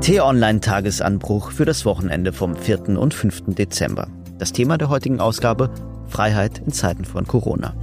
T-Online-Tagesanbruch 0.00 1.50
für 1.50 1.64
das 1.64 1.84
Wochenende 1.84 2.32
vom 2.32 2.56
4. 2.56 2.98
und 2.98 3.12
5. 3.12 3.54
Dezember. 3.54 4.08
Das 4.38 4.52
Thema 4.52 4.78
der 4.78 4.88
heutigen 4.88 5.20
Ausgabe 5.20 5.70
Freiheit 6.06 6.60
in 6.64 6.72
Zeiten 6.72 7.04
von 7.04 7.26
Corona. 7.26 7.74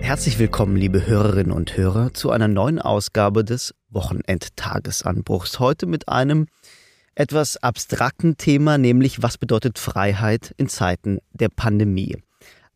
Herzlich 0.00 0.38
willkommen, 0.38 0.76
liebe 0.76 1.06
Hörerinnen 1.06 1.52
und 1.52 1.76
Hörer, 1.76 2.14
zu 2.14 2.30
einer 2.30 2.48
neuen 2.48 2.78
Ausgabe 2.78 3.44
des 3.44 3.74
Wochenendtagesanbruchs. 3.90 5.58
Heute 5.58 5.86
mit 5.86 6.08
einem 6.08 6.46
etwas 7.16 7.56
abstrakten 7.56 8.36
Thema, 8.36 8.78
nämlich 8.78 9.22
was 9.22 9.36
bedeutet 9.36 9.78
Freiheit 9.78 10.54
in 10.56 10.68
Zeiten 10.68 11.18
der 11.32 11.48
Pandemie. 11.48 12.22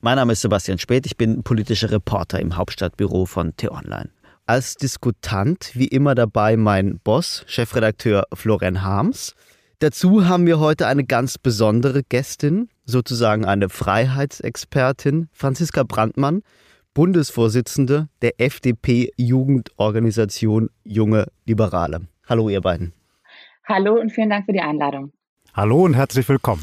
Mein 0.03 0.17
Name 0.17 0.33
ist 0.33 0.41
Sebastian 0.41 0.79
Speth, 0.79 1.05
ich 1.05 1.19
bin 1.19 1.43
politischer 1.43 1.91
Reporter 1.91 2.41
im 2.41 2.57
Hauptstadtbüro 2.57 3.27
von 3.27 3.55
T-Online. 3.55 4.09
Als 4.47 4.77
Diskutant 4.77 5.73
wie 5.75 5.89
immer 5.89 6.15
dabei 6.15 6.57
mein 6.57 6.99
Boss, 7.05 7.45
Chefredakteur 7.47 8.25
Florian 8.33 8.83
Harms. 8.83 9.35
Dazu 9.81 10.27
haben 10.27 10.47
wir 10.47 10.59
heute 10.59 10.87
eine 10.87 11.05
ganz 11.05 11.37
besondere 11.37 12.03
Gästin, 12.03 12.71
sozusagen 12.87 13.45
eine 13.45 13.69
Freiheitsexpertin, 13.69 15.29
Franziska 15.33 15.83
Brandmann, 15.83 16.41
Bundesvorsitzende 16.95 18.09
der 18.23 18.41
FDP-Jugendorganisation 18.41 20.71
Junge 20.83 21.27
Liberale. 21.45 22.09
Hallo 22.27 22.49
ihr 22.49 22.63
beiden. 22.63 22.95
Hallo 23.65 24.01
und 24.01 24.13
vielen 24.13 24.31
Dank 24.31 24.47
für 24.47 24.55
die 24.55 24.63
Einladung. 24.63 25.13
Hallo 25.53 25.85
und 25.85 25.93
herzlich 25.93 26.27
willkommen. 26.27 26.63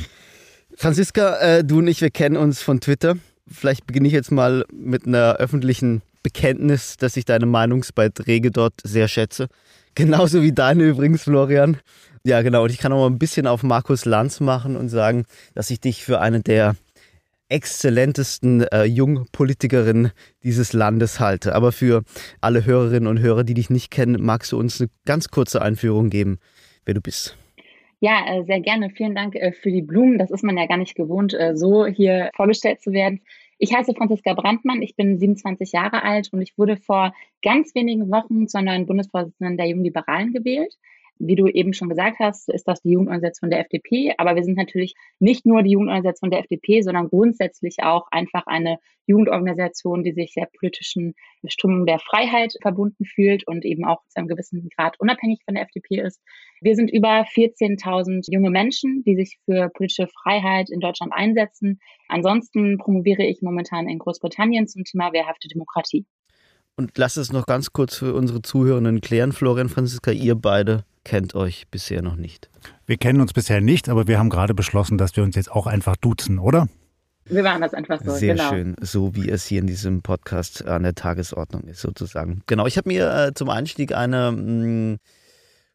Franziska, 0.79 1.37
äh, 1.37 1.63
du 1.63 1.79
und 1.79 1.87
ich, 1.87 2.01
wir 2.01 2.11
kennen 2.11 2.37
uns 2.37 2.61
von 2.61 2.79
Twitter. 2.79 3.15
Vielleicht 3.51 3.87
beginne 3.87 4.07
ich 4.07 4.13
jetzt 4.13 4.31
mal 4.31 4.63
mit 4.71 5.07
einer 5.07 5.37
öffentlichen 5.37 6.03
Bekenntnis, 6.21 6.97
dass 6.97 7.17
ich 7.17 7.25
deine 7.25 7.47
Meinungsbeiträge 7.47 8.51
dort 8.51 8.75
sehr 8.83 9.07
schätze. 9.07 9.47
Genauso 9.95 10.43
wie 10.43 10.51
deine 10.51 10.83
übrigens, 10.83 11.23
Florian. 11.23 11.77
Ja, 12.23 12.43
genau. 12.43 12.65
Und 12.65 12.69
ich 12.69 12.77
kann 12.77 12.93
auch 12.93 12.99
mal 12.99 13.07
ein 13.07 13.17
bisschen 13.17 13.47
auf 13.47 13.63
Markus 13.63 14.05
Lanz 14.05 14.39
machen 14.39 14.75
und 14.75 14.89
sagen, 14.89 15.25
dass 15.55 15.71
ich 15.71 15.79
dich 15.79 16.03
für 16.03 16.21
eine 16.21 16.41
der 16.41 16.75
exzellentesten 17.49 18.61
äh, 18.61 18.83
Jungpolitikerinnen 18.83 20.11
dieses 20.43 20.73
Landes 20.73 21.19
halte. 21.19 21.55
Aber 21.55 21.71
für 21.71 22.03
alle 22.39 22.65
Hörerinnen 22.65 23.07
und 23.07 23.19
Hörer, 23.19 23.43
die 23.43 23.55
dich 23.55 23.71
nicht 23.71 23.89
kennen, 23.89 24.23
magst 24.23 24.51
du 24.51 24.59
uns 24.59 24.79
eine 24.79 24.91
ganz 25.05 25.29
kurze 25.29 25.59
Einführung 25.59 26.11
geben, 26.11 26.37
wer 26.85 26.93
du 26.93 27.01
bist. 27.01 27.35
Ja, 27.99 28.25
äh, 28.27 28.43
sehr 28.43 28.61
gerne. 28.61 28.91
Vielen 28.91 29.15
Dank 29.15 29.35
äh, 29.35 29.51
für 29.51 29.71
die 29.71 29.81
Blumen. 29.81 30.19
Das 30.19 30.29
ist 30.29 30.43
man 30.43 30.57
ja 30.57 30.67
gar 30.67 30.77
nicht 30.77 30.95
gewohnt, 30.95 31.33
äh, 31.33 31.55
so 31.55 31.85
hier 31.87 32.29
vorgestellt 32.35 32.81
zu 32.81 32.91
werden. 32.91 33.21
Ich 33.57 33.73
heiße 33.73 33.95
Franziska 33.95 34.35
Brandmann, 34.35 34.83
ich 34.83 34.95
bin 34.95 35.17
27 35.17 35.71
Jahre 35.71 36.03
alt 36.03 36.29
und 36.31 36.41
ich 36.41 36.55
wurde 36.59 36.77
vor 36.77 37.13
ganz 37.41 37.73
wenigen 37.73 38.11
Wochen 38.11 38.47
zur 38.47 38.61
neuen 38.61 38.85
Bundesvorsitzenden 38.85 39.57
der 39.57 39.67
Jungen 39.67 39.83
Liberalen 39.83 40.31
gewählt. 40.31 40.75
Wie 41.19 41.35
du 41.35 41.47
eben 41.47 41.73
schon 41.73 41.89
gesagt 41.89 42.17
hast, 42.19 42.49
ist 42.49 42.67
das 42.67 42.81
die 42.81 42.91
Jugendorganisation 42.91 43.49
der 43.49 43.61
FDP. 43.61 44.13
Aber 44.17 44.35
wir 44.35 44.43
sind 44.43 44.57
natürlich 44.57 44.93
nicht 45.19 45.45
nur 45.45 45.63
die 45.63 45.71
Jugendorganisation 45.71 46.31
der 46.31 46.41
FDP, 46.41 46.81
sondern 46.81 47.09
grundsätzlich 47.09 47.77
auch 47.81 48.07
einfach 48.11 48.45
eine 48.45 48.77
Jugendorganisation, 49.07 50.03
die 50.03 50.11
sich 50.11 50.33
der 50.33 50.47
politischen 50.59 51.15
Bestimmung 51.41 51.85
der 51.85 51.99
Freiheit 51.99 52.53
verbunden 52.61 53.05
fühlt 53.05 53.47
und 53.47 53.65
eben 53.65 53.85
auch 53.85 54.01
zu 54.09 54.17
einem 54.17 54.27
gewissen 54.27 54.69
Grad 54.75 54.99
unabhängig 54.99 55.39
von 55.45 55.55
der 55.55 55.63
FDP 55.63 56.01
ist. 56.01 56.21
Wir 56.61 56.75
sind 56.75 56.91
über 56.91 57.21
14.000 57.21 58.25
junge 58.31 58.49
Menschen, 58.49 59.03
die 59.05 59.15
sich 59.15 59.39
für 59.45 59.69
politische 59.69 60.07
Freiheit 60.07 60.69
in 60.69 60.79
Deutschland 60.79 61.13
einsetzen. 61.13 61.79
Ansonsten 62.09 62.77
promoviere 62.77 63.23
ich 63.23 63.41
momentan 63.41 63.87
in 63.87 63.99
Großbritannien 63.99 64.67
zum 64.67 64.83
Thema 64.83 65.13
wehrhafte 65.13 65.47
Demokratie. 65.47 66.05
Und 66.75 66.95
lass 66.97 67.17
es 67.17 67.31
noch 67.31 67.47
ganz 67.47 67.73
kurz 67.73 67.97
für 67.97 68.13
unsere 68.13 68.43
Zuhörenden 68.43 69.01
klären, 69.01 69.31
Florian 69.31 69.67
Franziska, 69.67 70.11
ihr 70.11 70.35
beide 70.35 70.83
kennt 71.07 71.35
euch 71.35 71.67
bisher 71.71 72.01
noch 72.01 72.17
nicht. 72.17 72.49
Wir 72.85 72.97
kennen 72.97 73.21
uns 73.21 73.31
bisher 73.31 73.61
nicht, 73.61 73.87
aber 73.87 74.07
wir 74.07 74.19
haben 74.19 74.29
gerade 74.29 74.53
beschlossen, 74.53 74.97
dass 74.97 75.15
wir 75.15 75.23
uns 75.23 75.37
jetzt 75.37 75.49
auch 75.49 75.65
einfach 75.65 75.95
duzen, 75.95 76.37
oder? 76.37 76.67
Wir 77.23 77.43
machen 77.43 77.61
das 77.61 77.73
einfach 77.73 78.01
so. 78.03 78.11
Sehr 78.11 78.35
genau. 78.35 78.49
schön, 78.49 78.75
so 78.81 79.15
wie 79.15 79.29
es 79.29 79.45
hier 79.45 79.61
in 79.61 79.67
diesem 79.67 80.01
Podcast 80.01 80.67
an 80.67 80.83
der 80.83 80.95
Tagesordnung 80.95 81.63
ist, 81.63 81.79
sozusagen. 81.79 82.41
Genau, 82.47 82.67
ich 82.67 82.75
habe 82.77 82.89
mir 82.89 83.27
äh, 83.27 83.33
zum 83.33 83.49
Einstieg 83.49 83.95
eine 83.95 84.33
mh, 84.33 84.41
mm, 84.41 84.99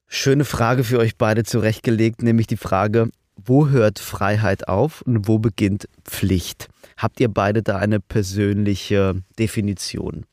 schöne 0.06 0.44
Frage 0.44 0.84
für 0.84 0.98
euch 0.98 1.16
beide 1.16 1.44
zurechtgelegt, 1.44 2.22
nämlich 2.22 2.46
die 2.46 2.58
Frage, 2.58 3.08
wo 3.36 3.68
hört 3.68 4.00
Freiheit 4.00 4.68
auf 4.68 5.00
und 5.00 5.28
wo 5.28 5.38
beginnt 5.38 5.88
Pflicht? 6.04 6.68
Habt 6.98 7.20
ihr 7.20 7.28
beide 7.28 7.62
da 7.62 7.78
eine 7.78 8.00
persönliche 8.00 9.14
Definition? 9.38 10.26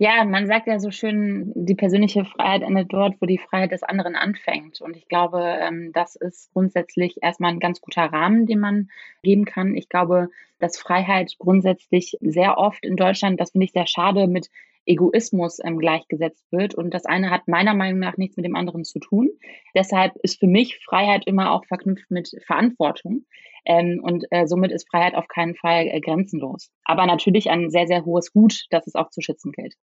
Ja, 0.00 0.24
man 0.24 0.46
sagt 0.46 0.68
ja 0.68 0.78
so 0.78 0.92
schön, 0.92 1.52
die 1.56 1.74
persönliche 1.74 2.24
Freiheit 2.24 2.62
endet 2.62 2.92
dort, 2.92 3.20
wo 3.20 3.26
die 3.26 3.38
Freiheit 3.38 3.72
des 3.72 3.82
anderen 3.82 4.14
anfängt. 4.14 4.80
Und 4.80 4.96
ich 4.96 5.08
glaube, 5.08 5.40
ähm, 5.42 5.90
das 5.92 6.14
ist 6.14 6.52
grundsätzlich 6.52 7.16
erstmal 7.20 7.50
ein 7.50 7.58
ganz 7.58 7.80
guter 7.80 8.04
Rahmen, 8.04 8.46
den 8.46 8.60
man 8.60 8.90
geben 9.24 9.44
kann. 9.44 9.74
Ich 9.74 9.88
glaube, 9.88 10.28
dass 10.60 10.78
Freiheit 10.78 11.34
grundsätzlich 11.38 12.16
sehr 12.20 12.58
oft 12.58 12.84
in 12.84 12.94
Deutschland, 12.94 13.40
das 13.40 13.50
finde 13.50 13.64
ich 13.64 13.72
sehr 13.72 13.88
schade, 13.88 14.28
mit 14.28 14.50
Egoismus 14.88 15.58
ähm, 15.64 15.78
gleichgesetzt 15.78 16.44
wird. 16.50 16.74
Und 16.74 16.92
das 16.94 17.04
eine 17.04 17.30
hat 17.30 17.46
meiner 17.46 17.74
Meinung 17.74 18.00
nach 18.00 18.16
nichts 18.16 18.36
mit 18.36 18.46
dem 18.46 18.56
anderen 18.56 18.84
zu 18.84 18.98
tun. 18.98 19.30
Deshalb 19.74 20.14
ist 20.22 20.40
für 20.40 20.46
mich 20.46 20.78
Freiheit 20.84 21.26
immer 21.26 21.52
auch 21.52 21.64
verknüpft 21.66 22.10
mit 22.10 22.30
Verantwortung. 22.46 23.26
Ähm, 23.64 24.00
und 24.02 24.24
äh, 24.30 24.46
somit 24.46 24.72
ist 24.72 24.88
Freiheit 24.90 25.14
auf 25.14 25.28
keinen 25.28 25.54
Fall 25.54 25.86
äh, 25.88 26.00
grenzenlos. 26.00 26.70
Aber 26.84 27.06
natürlich 27.06 27.50
ein 27.50 27.70
sehr, 27.70 27.86
sehr 27.86 28.04
hohes 28.04 28.32
Gut, 28.32 28.64
das 28.70 28.86
es 28.86 28.94
auch 28.94 29.10
zu 29.10 29.20
schützen 29.20 29.52
gilt. 29.52 29.74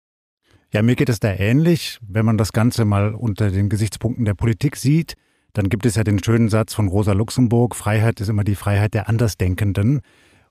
Ja, 0.74 0.82
mir 0.82 0.96
geht 0.96 1.10
es 1.10 1.20
da 1.20 1.32
ähnlich. 1.32 2.00
Wenn 2.02 2.26
man 2.26 2.38
das 2.38 2.52
Ganze 2.52 2.84
mal 2.84 3.14
unter 3.14 3.52
den 3.52 3.70
Gesichtspunkten 3.70 4.26
der 4.26 4.34
Politik 4.34 4.76
sieht, 4.76 5.16
dann 5.54 5.70
gibt 5.70 5.86
es 5.86 5.96
ja 5.96 6.04
den 6.04 6.22
schönen 6.22 6.50
Satz 6.50 6.74
von 6.74 6.90
Rosa 6.90 7.14
Luxemburg, 7.14 7.76
Freiheit 7.76 8.20
ist 8.20 8.28
immer 8.28 8.44
die 8.44 8.56
Freiheit 8.56 8.94
der 8.94 9.08
Andersdenkenden. 9.08 10.02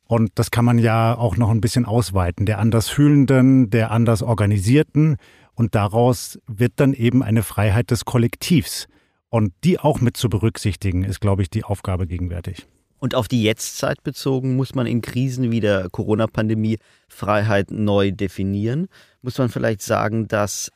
Und 0.06 0.32
das 0.34 0.50
kann 0.50 0.64
man 0.64 0.78
ja 0.78 1.16
auch 1.16 1.36
noch 1.36 1.50
ein 1.50 1.60
bisschen 1.60 1.86
ausweiten, 1.86 2.46
der 2.46 2.58
Andersfühlenden, 2.58 3.70
der 3.70 3.90
anders 3.90 4.22
Organisierten. 4.22 5.16
Und 5.54 5.74
daraus 5.74 6.38
wird 6.46 6.74
dann 6.76 6.92
eben 6.92 7.22
eine 7.22 7.42
Freiheit 7.42 7.90
des 7.90 8.04
Kollektivs. 8.04 8.86
Und 9.30 9.52
die 9.64 9.80
auch 9.80 10.00
mit 10.00 10.16
zu 10.16 10.28
berücksichtigen, 10.28 11.04
ist, 11.04 11.20
glaube 11.20 11.42
ich, 11.42 11.50
die 11.50 11.64
Aufgabe 11.64 12.06
gegenwärtig. 12.06 12.66
Und 12.98 13.14
auf 13.14 13.28
die 13.28 13.42
Jetztzeit 13.42 14.02
bezogen 14.02 14.56
muss 14.56 14.74
man 14.74 14.86
in 14.86 15.02
Krisen 15.02 15.50
wie 15.50 15.60
der 15.60 15.90
Corona-Pandemie 15.90 16.78
Freiheit 17.08 17.70
neu 17.70 18.12
definieren. 18.12 18.86
Muss 19.22 19.38
man 19.38 19.48
vielleicht 19.48 19.82
sagen, 19.82 20.28
dass 20.28 20.70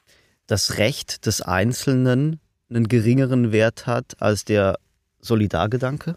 das 0.47 0.78
Recht 0.78 1.27
des 1.27 1.41
Einzelnen 1.41 2.41
einen 2.69 2.88
geringeren 2.88 3.53
Wert 3.53 3.87
hat 3.87 4.21
als 4.21 4.44
der 4.44 4.78
Solidargedanke? 5.21 6.17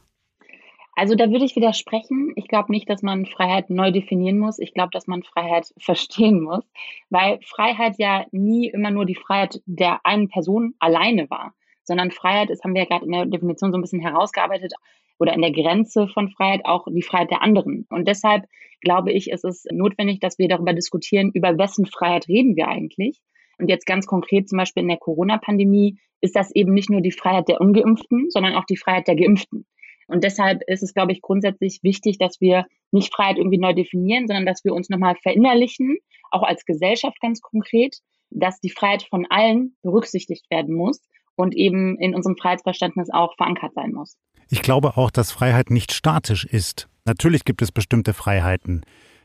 Also 0.94 1.16
da 1.16 1.32
würde 1.32 1.46
ich 1.46 1.56
widersprechen. 1.56 2.34
Ich 2.36 2.48
glaube 2.48 2.72
nicht, 2.72 2.90
dass 2.90 3.02
man 3.02 3.26
Freiheit 3.26 3.70
neu 3.70 3.92
definieren 3.92 4.38
muss. 4.38 4.60
Ich 4.60 4.74
glaube, 4.74 4.90
dass 4.92 5.08
man 5.08 5.24
Freiheit 5.24 5.74
verstehen 5.80 6.42
muss, 6.42 6.64
weil 7.10 7.40
Freiheit 7.44 7.96
ja 7.98 8.26
nie 8.32 8.68
immer 8.70 8.92
nur 8.92 9.06
die 9.06 9.16
Freiheit 9.16 9.62
der 9.66 10.06
einen 10.06 10.28
Person 10.28 10.76
alleine 10.80 11.30
war, 11.30 11.54
sondern 11.84 12.12
Freiheit 12.12 12.50
ist, 12.50 12.64
haben 12.64 12.74
wir 12.74 12.84
ja 12.84 12.88
gerade 12.88 13.06
in 13.06 13.12
der 13.12 13.26
Definition 13.26 13.72
so 13.72 13.78
ein 13.78 13.82
bisschen 13.82 14.02
herausgearbeitet, 14.02 14.74
oder 15.22 15.36
in 15.36 15.42
der 15.42 15.52
Grenze 15.52 16.08
von 16.08 16.32
Freiheit 16.32 16.66
auch 16.66 16.88
die 16.90 17.04
Freiheit 17.04 17.30
der 17.30 17.44
anderen. 17.44 17.86
Und 17.90 18.08
deshalb 18.08 18.46
glaube 18.82 19.12
ich, 19.12 19.30
ist 19.30 19.46
es 19.46 19.66
notwendig, 19.72 20.20
dass 20.20 20.40
wir 20.40 20.48
darüber 20.48 20.74
diskutieren, 20.74 21.30
über 21.32 21.60
wessen 21.60 21.86
Freiheit 21.86 22.28
reden 22.28 22.56
wir 22.56 22.68
eigentlich. 22.68 23.22
Und 23.60 23.70
jetzt 23.70 23.86
ganz 23.86 24.08
konkret 24.08 24.50
zum 24.50 24.58
Beispiel 24.58 24.82
in 24.82 24.90
der 24.90 24.98
Corona-Pandemie 24.98 26.00
ist 26.22 26.36
das 26.36 26.50
eben 26.56 26.74
nicht 26.74 26.90
nur 26.90 27.02
die 27.02 27.12
Freiheit 27.12 27.48
der 27.48 27.62
Ungeimpften, 27.62 28.32
sondern 28.32 28.56
auch 28.56 28.66
die 28.66 28.78
Freiheit 28.78 29.08
der 29.08 29.16
Geimpften. 29.16 29.68
Und 30.12 30.24
deshalb 30.24 30.62
ist 30.68 30.84
es, 30.84 30.94
glaube 30.94 31.14
ich, 31.14 31.22
grundsätzlich 31.22 31.80
wichtig, 31.84 32.18
dass 32.18 32.42
wir 32.42 32.66
nicht 32.92 33.14
Freiheit 33.14 33.38
irgendwie 33.38 33.58
neu 33.58 33.74
definieren, 33.74 34.28
sondern 34.28 34.46
dass 34.46 34.66
wir 34.66 34.74
uns 34.74 34.90
nochmal 34.90 35.16
verinnerlichen, 35.16 35.98
auch 36.32 36.44
als 36.44 36.66
Gesellschaft 36.66 37.20
ganz 37.22 37.40
konkret, 37.42 37.98
dass 38.30 38.60
die 38.60 38.70
Freiheit 38.70 39.04
von 39.04 39.26
allen 39.30 39.76
berücksichtigt 39.82 40.50
werden 40.50 40.76
muss 40.76 41.02
und 41.36 41.56
eben 41.56 41.98
in 41.98 42.14
unserem 42.14 42.36
Freiheitsverständnis 42.36 43.10
auch 43.10 43.36
verankert 43.38 43.74
sein 43.74 43.94
muss. 43.94 44.18
Ich 44.50 44.62
glaube 44.62 44.98
auch, 44.98 45.12
dass 45.12 45.32
Freiheit 45.32 45.70
nicht 45.70 45.94
statisch 45.94 46.46
ist. 46.46 46.90
Natürlich 47.06 47.46
gibt 47.46 47.62
es 47.62 47.72
bestimmte 47.72 48.14
Freiheiten, 48.14 48.82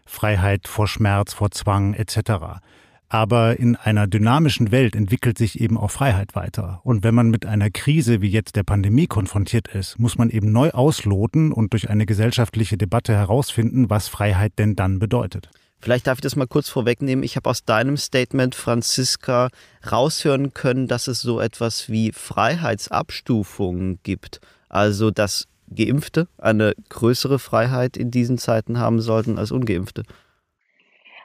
Freiheit 0.07 0.69
vor 0.69 0.87
Schmerz, 0.87 1.35
vor 1.35 1.51
Zwang 1.51 1.95
etc. 1.95 2.61
Aber 3.09 3.59
in 3.59 3.77
einer 3.77 4.07
dynamischen 4.07 4.73
Welt 4.73 4.97
entwickelt 4.97 5.39
sich 5.39 5.61
eben 5.61 5.79
auch 5.79 5.91
Freiheit 5.91 6.35
weiter. 6.35 6.81
Und 6.83 7.05
wenn 7.05 7.15
man 7.15 7.31
mit 7.31 7.47
einer 7.47 7.71
Krise 7.71 8.21
wie 8.21 8.29
jetzt 8.29 8.57
der 8.57 8.65
Pandemie 8.65 9.07
konfrontiert 9.07 9.69
ist, 9.69 9.99
muss 9.99 10.19
man 10.19 10.31
eben 10.31 10.51
neu 10.51 10.71
ausloten 10.71 11.53
und 11.53 11.73
durch 11.73 11.89
eine 11.89 12.05
gesellschaftliche 12.05 12.77
Debatte 12.77 13.15
herausfinden, 13.15 13.91
was 13.91 14.09
Freiheit 14.09 14.55
denn 14.59 14.75
dann 14.75 14.99
bedeutet. 14.99 15.49
Vielleicht 15.79 16.07
darf 16.09 16.19
ich 16.19 16.23
das 16.23 16.37
mal 16.37 16.49
kurz 16.49 16.69
vorwegnehmen. 16.69 17.23
Ich 17.23 17.37
habe 17.37 17.49
aus 17.49 17.65
deinem 17.65 17.97
Statement, 17.97 18.55
Franziska, 18.55 19.51
raushören 19.89 20.53
können, 20.53 20.89
dass 20.89 21.07
es 21.07 21.21
so 21.21 21.39
etwas 21.39 21.89
wie 21.89 22.11
Freiheitsabstufungen 22.13 24.01
gibt. 24.03 24.41
Also, 24.69 25.13
dass 25.13 25.47
Geimpfte 25.75 26.29
eine 26.39 26.75
größere 26.89 27.39
Freiheit 27.39 27.97
in 27.97 28.11
diesen 28.11 28.39
Zeiten 28.39 28.79
haben 28.79 29.01
sollten 29.01 29.39
als 29.39 29.53
Ungeimpfte. 29.53 30.03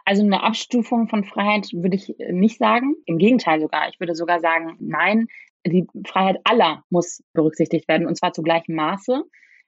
Also 0.06 0.24
eine 0.24 0.44
Abstufung 0.44 1.08
von 1.08 1.24
Freiheit 1.24 1.70
würde 1.74 1.96
ich 1.96 2.16
nicht 2.32 2.58
sagen. 2.58 2.96
Im 3.06 3.18
Gegenteil 3.18 3.62
sogar. 3.62 3.90
Ich 3.90 4.00
würde 4.00 4.16
sogar 4.16 4.40
sagen, 4.40 4.76
nein, 4.80 5.28
die 5.66 5.88
Freiheit 6.08 6.38
aller 6.44 6.84
muss 6.90 7.24
berücksichtigt 7.34 7.88
werden 7.88 8.08
und 8.08 8.18
zwar 8.18 8.34
zu 8.34 8.42
gleichem 8.42 8.76
Maße. 8.76 9.24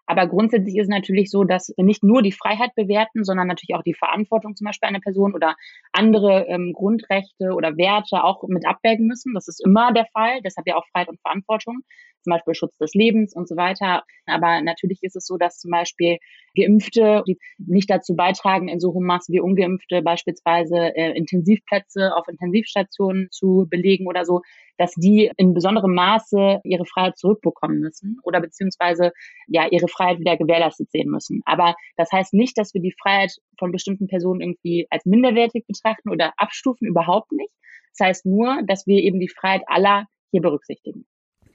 Aber 0.06 0.27
grundsätzlich 0.27 0.75
ist 0.75 0.83
es 0.83 0.89
natürlich 0.89 1.30
so, 1.30 1.44
dass 1.44 1.74
wir 1.77 1.85
nicht 1.85 2.03
nur 2.03 2.21
die 2.21 2.33
Freiheit 2.33 2.75
bewerten, 2.75 3.24
sondern 3.24 3.47
natürlich 3.47 3.75
auch 3.75 3.83
die 3.83 3.94
Verantwortung 3.94 4.56
zum 4.56 4.65
Beispiel 4.65 4.89
einer 4.89 5.00
Person 5.00 5.33
oder 5.33 5.56
andere 5.94 6.45
ähm, 6.47 6.74
Grundrechte 6.74 7.53
oder 7.53 7.77
Werte 7.77 8.24
auch 8.24 8.44
mit 8.47 8.68
abwägen 8.68 9.07
müssen. 9.07 9.33
Das 9.33 9.47
ist 9.47 9.63
immer 9.63 9.94
der 9.94 10.06
Fall. 10.07 10.41
Deshalb 10.44 10.68
ja 10.68 10.75
auch 10.75 10.85
Freiheit 10.88 11.09
und 11.09 11.21
Verantwortung, 11.21 11.80
zum 12.23 12.31
Beispiel 12.31 12.55
Schutz 12.55 12.77
des 12.77 12.93
Lebens 12.93 13.35
und 13.35 13.47
so 13.47 13.55
weiter. 13.55 14.03
Aber 14.25 14.61
natürlich 14.61 14.99
ist 15.03 15.15
es 15.15 15.25
so, 15.25 15.37
dass 15.37 15.59
zum 15.59 15.71
Beispiel 15.71 16.17
Geimpfte, 16.55 17.23
die 17.27 17.37
nicht 17.57 17.89
dazu 17.89 18.15
beitragen, 18.15 18.67
in 18.67 18.79
so 18.79 18.93
hohem 18.93 19.05
Maße 19.05 19.31
wie 19.31 19.39
Ungeimpfte 19.39 20.01
beispielsweise 20.01 20.95
äh, 20.95 21.17
Intensivplätze 21.17 22.15
auf 22.15 22.27
Intensivstationen 22.27 23.27
zu 23.31 23.67
belegen 23.69 24.07
oder 24.07 24.25
so, 24.25 24.41
dass 24.77 24.93
die 24.93 25.31
in 25.37 25.53
besonderem 25.53 25.93
Maße 25.93 26.61
ihre 26.63 26.85
Freiheit 26.85 27.17
zurückbekommen 27.17 27.79
müssen 27.79 28.17
oder 28.23 28.41
beziehungsweise 28.41 29.11
ja 29.47 29.67
ihre 29.69 29.87
Freiheit 29.87 30.19
wieder 30.19 30.37
gewährleistet 30.37 30.91
sehen 30.91 31.09
müssen. 31.09 31.41
Aber 31.45 31.75
das 31.97 32.11
heißt 32.11 32.33
nicht, 32.33 32.57
dass 32.57 32.73
wir 32.73 32.81
die 32.81 32.95
Freiheit 33.01 33.33
von 33.57 33.71
bestimmten 33.71 34.07
Personen 34.07 34.41
irgendwie 34.41 34.87
als 34.89 35.05
minderwertig 35.05 35.65
betrachten 35.67 36.09
oder 36.09 36.33
abstufen, 36.37 36.87
überhaupt 36.87 37.31
nicht. 37.31 37.53
Das 37.97 38.07
heißt 38.07 38.25
nur, 38.25 38.61
dass 38.65 38.87
wir 38.87 39.01
eben 39.01 39.19
die 39.19 39.29
Freiheit 39.29 39.63
aller 39.67 40.07
hier 40.31 40.41
berücksichtigen. 40.41 41.05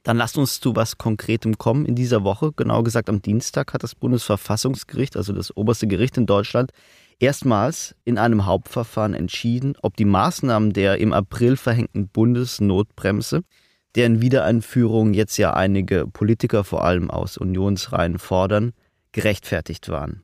Dann 0.03 0.17
lasst 0.17 0.37
uns 0.37 0.59
zu 0.59 0.75
was 0.75 0.97
Konkretem 0.97 1.57
kommen. 1.57 1.85
In 1.85 1.95
dieser 1.95 2.23
Woche, 2.23 2.51
genau 2.55 2.83
gesagt 2.83 3.09
am 3.09 3.21
Dienstag, 3.21 3.73
hat 3.73 3.83
das 3.83 3.95
Bundesverfassungsgericht, 3.95 5.17
also 5.17 5.33
das 5.33 5.55
oberste 5.55 5.87
Gericht 5.87 6.17
in 6.17 6.25
Deutschland, 6.25 6.71
erstmals 7.19 7.95
in 8.05 8.17
einem 8.17 8.45
Hauptverfahren 8.45 9.13
entschieden, 9.13 9.75
ob 9.81 9.97
die 9.97 10.05
Maßnahmen 10.05 10.73
der 10.73 10.99
im 10.99 11.13
April 11.13 11.57
verhängten 11.57 12.07
Bundesnotbremse, 12.07 13.41
deren 13.95 14.21
Wiedereinführung 14.21 15.13
jetzt 15.13 15.37
ja 15.37 15.53
einige 15.53 16.07
Politiker 16.07 16.63
vor 16.63 16.85
allem 16.85 17.11
aus 17.11 17.37
Unionsreihen 17.37 18.19
fordern, 18.19 18.71
gerechtfertigt 19.11 19.89
waren. 19.89 20.23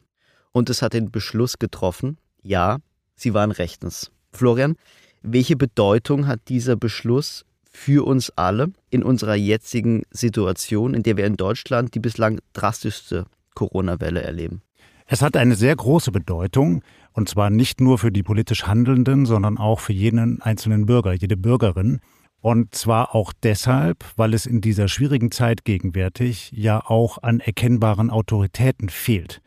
Und 0.52 0.70
es 0.70 0.82
hat 0.82 0.94
den 0.94 1.12
Beschluss 1.12 1.60
getroffen, 1.60 2.18
ja, 2.42 2.78
sie 3.16 3.34
waren 3.34 3.52
rechtens. 3.52 4.12
Florian, 4.32 4.76
welche 5.22 5.56
Bedeutung 5.56 6.28
hat 6.28 6.42
dieser 6.48 6.76
Beschluss 6.76 7.46
für 7.76 8.08
uns 8.08 8.32
alle 8.36 8.72
in 8.90 9.04
unserer 9.04 9.36
jetzigen 9.36 10.04
Situation, 10.10 10.94
in 10.94 11.04
der 11.04 11.18
wir 11.18 11.26
in 11.26 11.36
Deutschland 11.36 11.94
die 11.94 12.00
bislang 12.00 12.40
drastischste 12.54 13.26
Corona-Welle 13.54 14.22
erleben? 14.22 14.62
Es 15.06 15.22
hat 15.22 15.38
eine 15.38 15.56
sehr 15.56 15.76
große 15.76 16.12
Bedeutung, 16.12 16.82
und 17.12 17.30
zwar 17.30 17.50
nicht 17.50 17.82
nur 17.82 18.00
für 18.00 18.12
die 18.12 18.24
politisch 18.24 18.64
Handelnden, 18.66 19.26
sondern 19.26 19.58
auch 19.58 19.80
für 19.80 19.94
jeden 19.94 20.42
einzelnen 20.42 20.88
Bürger, 20.88 21.14
jede 21.14 21.38
Bürgerin. 21.38 22.00
Und 22.42 22.74
zwar 22.74 23.14
auch 23.14 23.34
deshalb, 23.44 24.04
weil 24.16 24.34
es 24.34 24.46
in 24.46 24.62
dieser 24.62 24.88
schwierigen 24.88 25.32
Zeit 25.32 25.66
gegenwärtig 25.66 26.52
ja 26.54 26.82
auch 26.84 27.22
an 27.22 27.40
erkennbaren 27.40 28.10
Autoritäten 28.10 28.90
fehlt. 28.90 29.42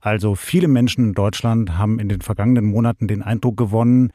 Also 0.00 0.34
viele 0.34 0.68
Menschen 0.68 1.06
in 1.06 1.12
Deutschland 1.14 1.78
haben 1.78 1.98
in 1.98 2.08
den 2.08 2.20
vergangenen 2.20 2.66
Monaten 2.66 3.08
den 3.08 3.22
Eindruck 3.22 3.56
gewonnen, 3.56 4.12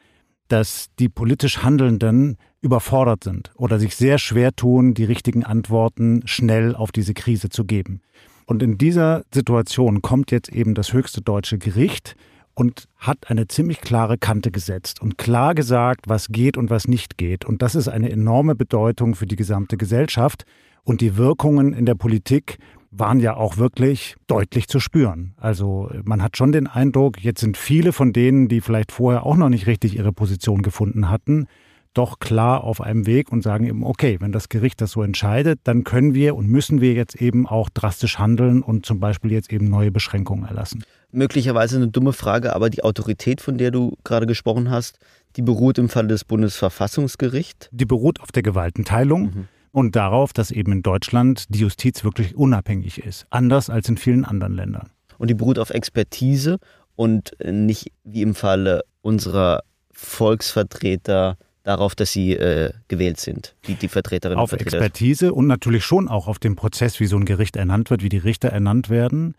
dass 0.48 0.88
die 0.98 1.08
politisch 1.08 1.62
Handelnden 1.62 2.36
überfordert 2.60 3.24
sind 3.24 3.52
oder 3.54 3.78
sich 3.78 3.94
sehr 3.94 4.18
schwer 4.18 4.52
tun, 4.52 4.94
die 4.94 5.04
richtigen 5.04 5.44
Antworten 5.44 6.22
schnell 6.26 6.74
auf 6.74 6.90
diese 6.90 7.14
Krise 7.14 7.48
zu 7.48 7.64
geben. 7.64 8.00
Und 8.46 8.62
in 8.62 8.78
dieser 8.78 9.24
Situation 9.32 10.02
kommt 10.02 10.30
jetzt 10.30 10.50
eben 10.50 10.74
das 10.74 10.92
höchste 10.92 11.20
deutsche 11.20 11.58
Gericht 11.58 12.16
und 12.54 12.88
hat 12.96 13.30
eine 13.30 13.46
ziemlich 13.46 13.80
klare 13.80 14.18
Kante 14.18 14.50
gesetzt 14.50 15.00
und 15.00 15.16
klar 15.16 15.54
gesagt, 15.54 16.08
was 16.08 16.28
geht 16.28 16.56
und 16.56 16.70
was 16.70 16.88
nicht 16.88 17.16
geht. 17.16 17.44
Und 17.44 17.62
das 17.62 17.76
ist 17.76 17.88
eine 17.88 18.10
enorme 18.10 18.56
Bedeutung 18.56 19.14
für 19.14 19.26
die 19.26 19.36
gesamte 19.36 19.76
Gesellschaft. 19.76 20.44
Und 20.82 21.02
die 21.02 21.16
Wirkungen 21.16 21.74
in 21.74 21.84
der 21.84 21.94
Politik 21.94 22.58
waren 22.90 23.20
ja 23.20 23.36
auch 23.36 23.56
wirklich 23.58 24.16
deutlich 24.26 24.68
zu 24.68 24.80
spüren. 24.80 25.34
Also 25.36 25.90
man 26.04 26.22
hat 26.22 26.36
schon 26.36 26.52
den 26.52 26.66
Eindruck, 26.66 27.22
jetzt 27.22 27.40
sind 27.40 27.56
viele 27.56 27.92
von 27.92 28.12
denen, 28.12 28.48
die 28.48 28.60
vielleicht 28.60 28.92
vorher 28.92 29.26
auch 29.26 29.36
noch 29.36 29.48
nicht 29.48 29.66
richtig 29.66 29.96
ihre 29.96 30.12
Position 30.12 30.62
gefunden 30.62 31.10
hatten, 31.10 31.46
doch 31.94 32.18
klar 32.18 32.64
auf 32.64 32.80
einem 32.80 33.06
Weg 33.06 33.32
und 33.32 33.42
sagen 33.42 33.66
eben, 33.66 33.82
okay, 33.84 34.18
wenn 34.20 34.30
das 34.30 34.48
Gericht 34.48 34.80
das 34.80 34.92
so 34.92 35.02
entscheidet, 35.02 35.60
dann 35.64 35.84
können 35.84 36.14
wir 36.14 36.36
und 36.36 36.46
müssen 36.46 36.80
wir 36.80 36.92
jetzt 36.92 37.16
eben 37.16 37.46
auch 37.46 37.68
drastisch 37.68 38.18
handeln 38.18 38.62
und 38.62 38.86
zum 38.86 39.00
Beispiel 39.00 39.32
jetzt 39.32 39.52
eben 39.52 39.68
neue 39.68 39.90
Beschränkungen 39.90 40.44
erlassen. 40.44 40.84
Möglicherweise 41.10 41.76
eine 41.76 41.88
dumme 41.88 42.12
Frage, 42.12 42.54
aber 42.54 42.70
die 42.70 42.84
Autorität, 42.84 43.40
von 43.40 43.58
der 43.58 43.70
du 43.70 43.96
gerade 44.04 44.26
gesprochen 44.26 44.70
hast, 44.70 44.98
die 45.36 45.42
beruht 45.42 45.78
im 45.78 45.88
Fall 45.88 46.06
des 46.06 46.24
Bundesverfassungsgerichts? 46.24 47.68
Die 47.72 47.84
beruht 47.84 48.20
auf 48.20 48.32
der 48.32 48.42
Gewaltenteilung. 48.42 49.22
Mhm. 49.22 49.48
Und 49.72 49.96
darauf, 49.96 50.32
dass 50.32 50.50
eben 50.50 50.72
in 50.72 50.82
Deutschland 50.82 51.44
die 51.48 51.60
Justiz 51.60 52.04
wirklich 52.04 52.36
unabhängig 52.36 52.98
ist, 52.98 53.26
anders 53.30 53.70
als 53.70 53.88
in 53.88 53.96
vielen 53.96 54.24
anderen 54.24 54.54
Ländern. 54.54 54.90
Und 55.18 55.28
die 55.28 55.34
beruht 55.34 55.58
auf 55.58 55.70
Expertise 55.70 56.58
und 56.96 57.36
nicht 57.44 57.92
wie 58.04 58.22
im 58.22 58.34
Falle 58.34 58.84
unserer 59.02 59.62
Volksvertreter 59.92 61.36
darauf, 61.64 61.94
dass 61.94 62.12
sie 62.12 62.32
äh, 62.32 62.72
gewählt 62.88 63.20
sind, 63.20 63.54
die, 63.66 63.74
die 63.74 63.88
Vertreterinnen 63.88 64.38
auf 64.38 64.52
und 64.52 64.58
Vertreter. 64.58 64.78
Auf 64.78 64.82
Expertise 64.84 65.34
und 65.34 65.46
natürlich 65.46 65.84
schon 65.84 66.08
auch 66.08 66.26
auf 66.26 66.38
dem 66.38 66.56
Prozess, 66.56 66.98
wie 66.98 67.06
so 67.06 67.16
ein 67.16 67.24
Gericht 67.24 67.56
ernannt 67.56 67.90
wird, 67.90 68.02
wie 68.02 68.08
die 68.08 68.18
Richter 68.18 68.48
ernannt 68.48 68.88
werden. 68.88 69.34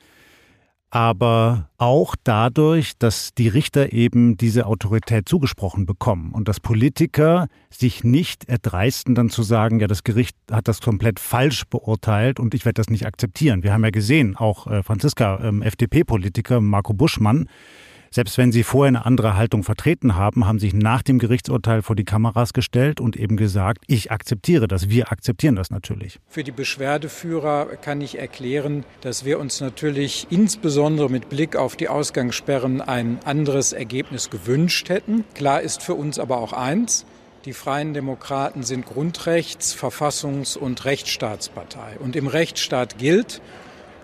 Aber 0.92 1.70
auch 1.78 2.16
dadurch, 2.24 2.98
dass 2.98 3.36
die 3.36 3.48
Richter 3.48 3.94
eben 3.94 4.38
diese 4.38 4.66
Autorität 4.66 5.30
zugesprochen 5.30 5.86
bekommen 5.86 6.32
und 6.32 6.48
dass 6.48 6.60
Politiker 6.60 7.48
sich 7.70 8.04
nicht 8.04 8.50
erdreisten, 8.50 9.14
dann 9.14 9.30
zu 9.30 9.44
sagen, 9.44 9.80
ja, 9.80 9.88
das 9.88 10.04
Gericht 10.04 10.36
hat 10.52 10.68
das 10.68 10.82
komplett 10.82 11.20
falsch 11.20 11.66
beurteilt 11.70 12.40
und 12.40 12.56
ich 12.56 12.66
werde 12.66 12.80
das 12.80 12.90
nicht 12.90 13.06
akzeptieren. 13.06 13.62
Wir 13.62 13.72
haben 13.72 13.84
ja 13.84 13.92
gesehen, 13.92 14.36
auch 14.36 14.66
äh, 14.66 14.82
Franziska, 14.82 15.40
ähm, 15.44 15.62
FDP-Politiker 15.62 16.60
Marco 16.60 16.94
Buschmann, 16.94 17.48
selbst 18.12 18.38
wenn 18.38 18.52
sie 18.52 18.64
vorher 18.64 18.88
eine 18.90 19.06
andere 19.06 19.36
Haltung 19.36 19.64
vertreten 19.64 20.16
haben, 20.16 20.48
haben 20.48 20.60
sich 20.60 20.74
nach 20.74 21.02
dem 21.02 21.20
Gerichtsurteil 21.20 21.82
vor 21.82 21.96
die 21.96 22.06
Kameras 22.06 22.54
gestellt 22.54 23.00
und 23.00 23.16
eben 23.16 23.38
gesagt, 23.38 23.84
ich 23.88 24.12
akzeptiere 24.12 24.68
das, 24.68 24.90
wir 24.90 25.12
akzeptieren 25.12 25.56
das 25.56 25.70
natürlich. 25.70 26.20
Für 26.28 26.44
die 26.44 26.52
Beschwerdeführer 26.52 27.68
kann 27.82 28.02
ich 28.02 28.18
erklären, 28.18 28.84
dass 29.02 29.26
wir 29.26 29.40
uns 29.40 29.62
natürlich 29.62 30.28
insbesondere 30.30 31.10
mit 31.10 31.30
Blick 31.30 31.56
auf 31.56 31.76
die 31.76 31.90
Ausgangssperren 31.90 32.82
ein 32.82 33.20
anderes 33.26 33.74
Ergebnis 33.74 34.30
gewünscht 34.30 34.90
hätten. 34.90 35.24
Klar 35.36 35.62
ist 35.62 35.84
für 35.84 35.94
uns 35.94 36.20
aber 36.20 36.38
auch 36.38 36.54
eins, 36.54 37.06
die 37.46 37.54
Freien 37.54 37.94
Demokraten 37.94 38.64
sind 38.64 38.86
Grundrechts-, 38.86 39.74
Verfassungs- 39.74 40.58
und 40.58 40.84
Rechtsstaatspartei. 40.84 41.98
Und 42.00 42.18
im 42.18 42.28
Rechtsstaat 42.28 42.98
gilt, 42.98 43.42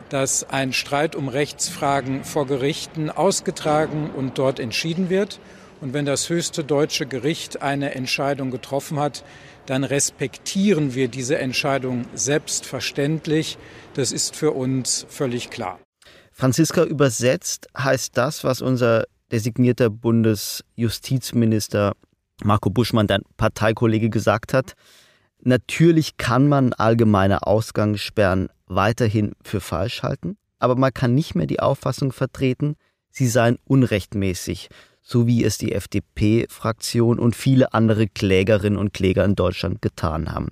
dass 0.09 0.49
ein 0.49 0.73
Streit 0.73 1.15
um 1.15 1.27
Rechtsfragen 1.27 2.23
vor 2.23 2.47
Gerichten 2.47 3.09
ausgetragen 3.09 4.09
und 4.15 4.37
dort 4.37 4.59
entschieden 4.59 5.09
wird. 5.09 5.39
Und 5.81 5.93
wenn 5.93 6.05
das 6.05 6.29
höchste 6.29 6.63
deutsche 6.63 7.05
Gericht 7.05 7.61
eine 7.61 7.95
Entscheidung 7.95 8.51
getroffen 8.51 8.99
hat, 8.99 9.23
dann 9.65 9.83
respektieren 9.83 10.95
wir 10.95 11.07
diese 11.07 11.37
Entscheidung 11.37 12.05
selbstverständlich. 12.13 13.57
Das 13.93 14.11
ist 14.11 14.35
für 14.35 14.51
uns 14.51 15.05
völlig 15.09 15.49
klar. 15.49 15.79
Franziska 16.31 16.83
übersetzt 16.83 17.67
heißt 17.77 18.17
das, 18.17 18.43
was 18.43 18.61
unser 18.61 19.05
designierter 19.31 19.89
Bundesjustizminister 19.89 21.93
Marco 22.43 22.69
Buschmann, 22.69 23.07
dein 23.07 23.21
Parteikollege, 23.37 24.09
gesagt 24.09 24.53
hat. 24.53 24.73
Natürlich 25.47 26.17
kann 26.17 26.47
man 26.47 26.73
allgemeine 26.73 27.45
Ausgangssperren 27.45 28.49
weiterhin 28.65 29.33
für 29.43 29.61
falsch 29.61 30.01
halten, 30.01 30.37
aber 30.57 30.75
man 30.75 30.91
kann 30.91 31.13
nicht 31.13 31.35
mehr 31.35 31.45
die 31.45 31.59
Auffassung 31.59 32.11
vertreten, 32.11 32.77
sie 33.11 33.27
seien 33.27 33.59
unrechtmäßig, 33.63 34.69
so 35.03 35.27
wie 35.27 35.43
es 35.43 35.59
die 35.59 35.73
FDP-Fraktion 35.73 37.19
und 37.19 37.35
viele 37.35 37.75
andere 37.75 38.07
Klägerinnen 38.07 38.79
und 38.79 38.91
Kläger 38.91 39.23
in 39.23 39.35
Deutschland 39.35 39.83
getan 39.83 40.31
haben. 40.31 40.47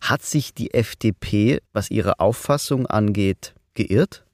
Hat 0.00 0.22
sich 0.22 0.54
die 0.54 0.72
FDP, 0.72 1.60
was 1.74 1.90
ihre 1.90 2.18
Auffassung 2.18 2.86
angeht, 2.86 3.52
geirrt? 3.74 4.24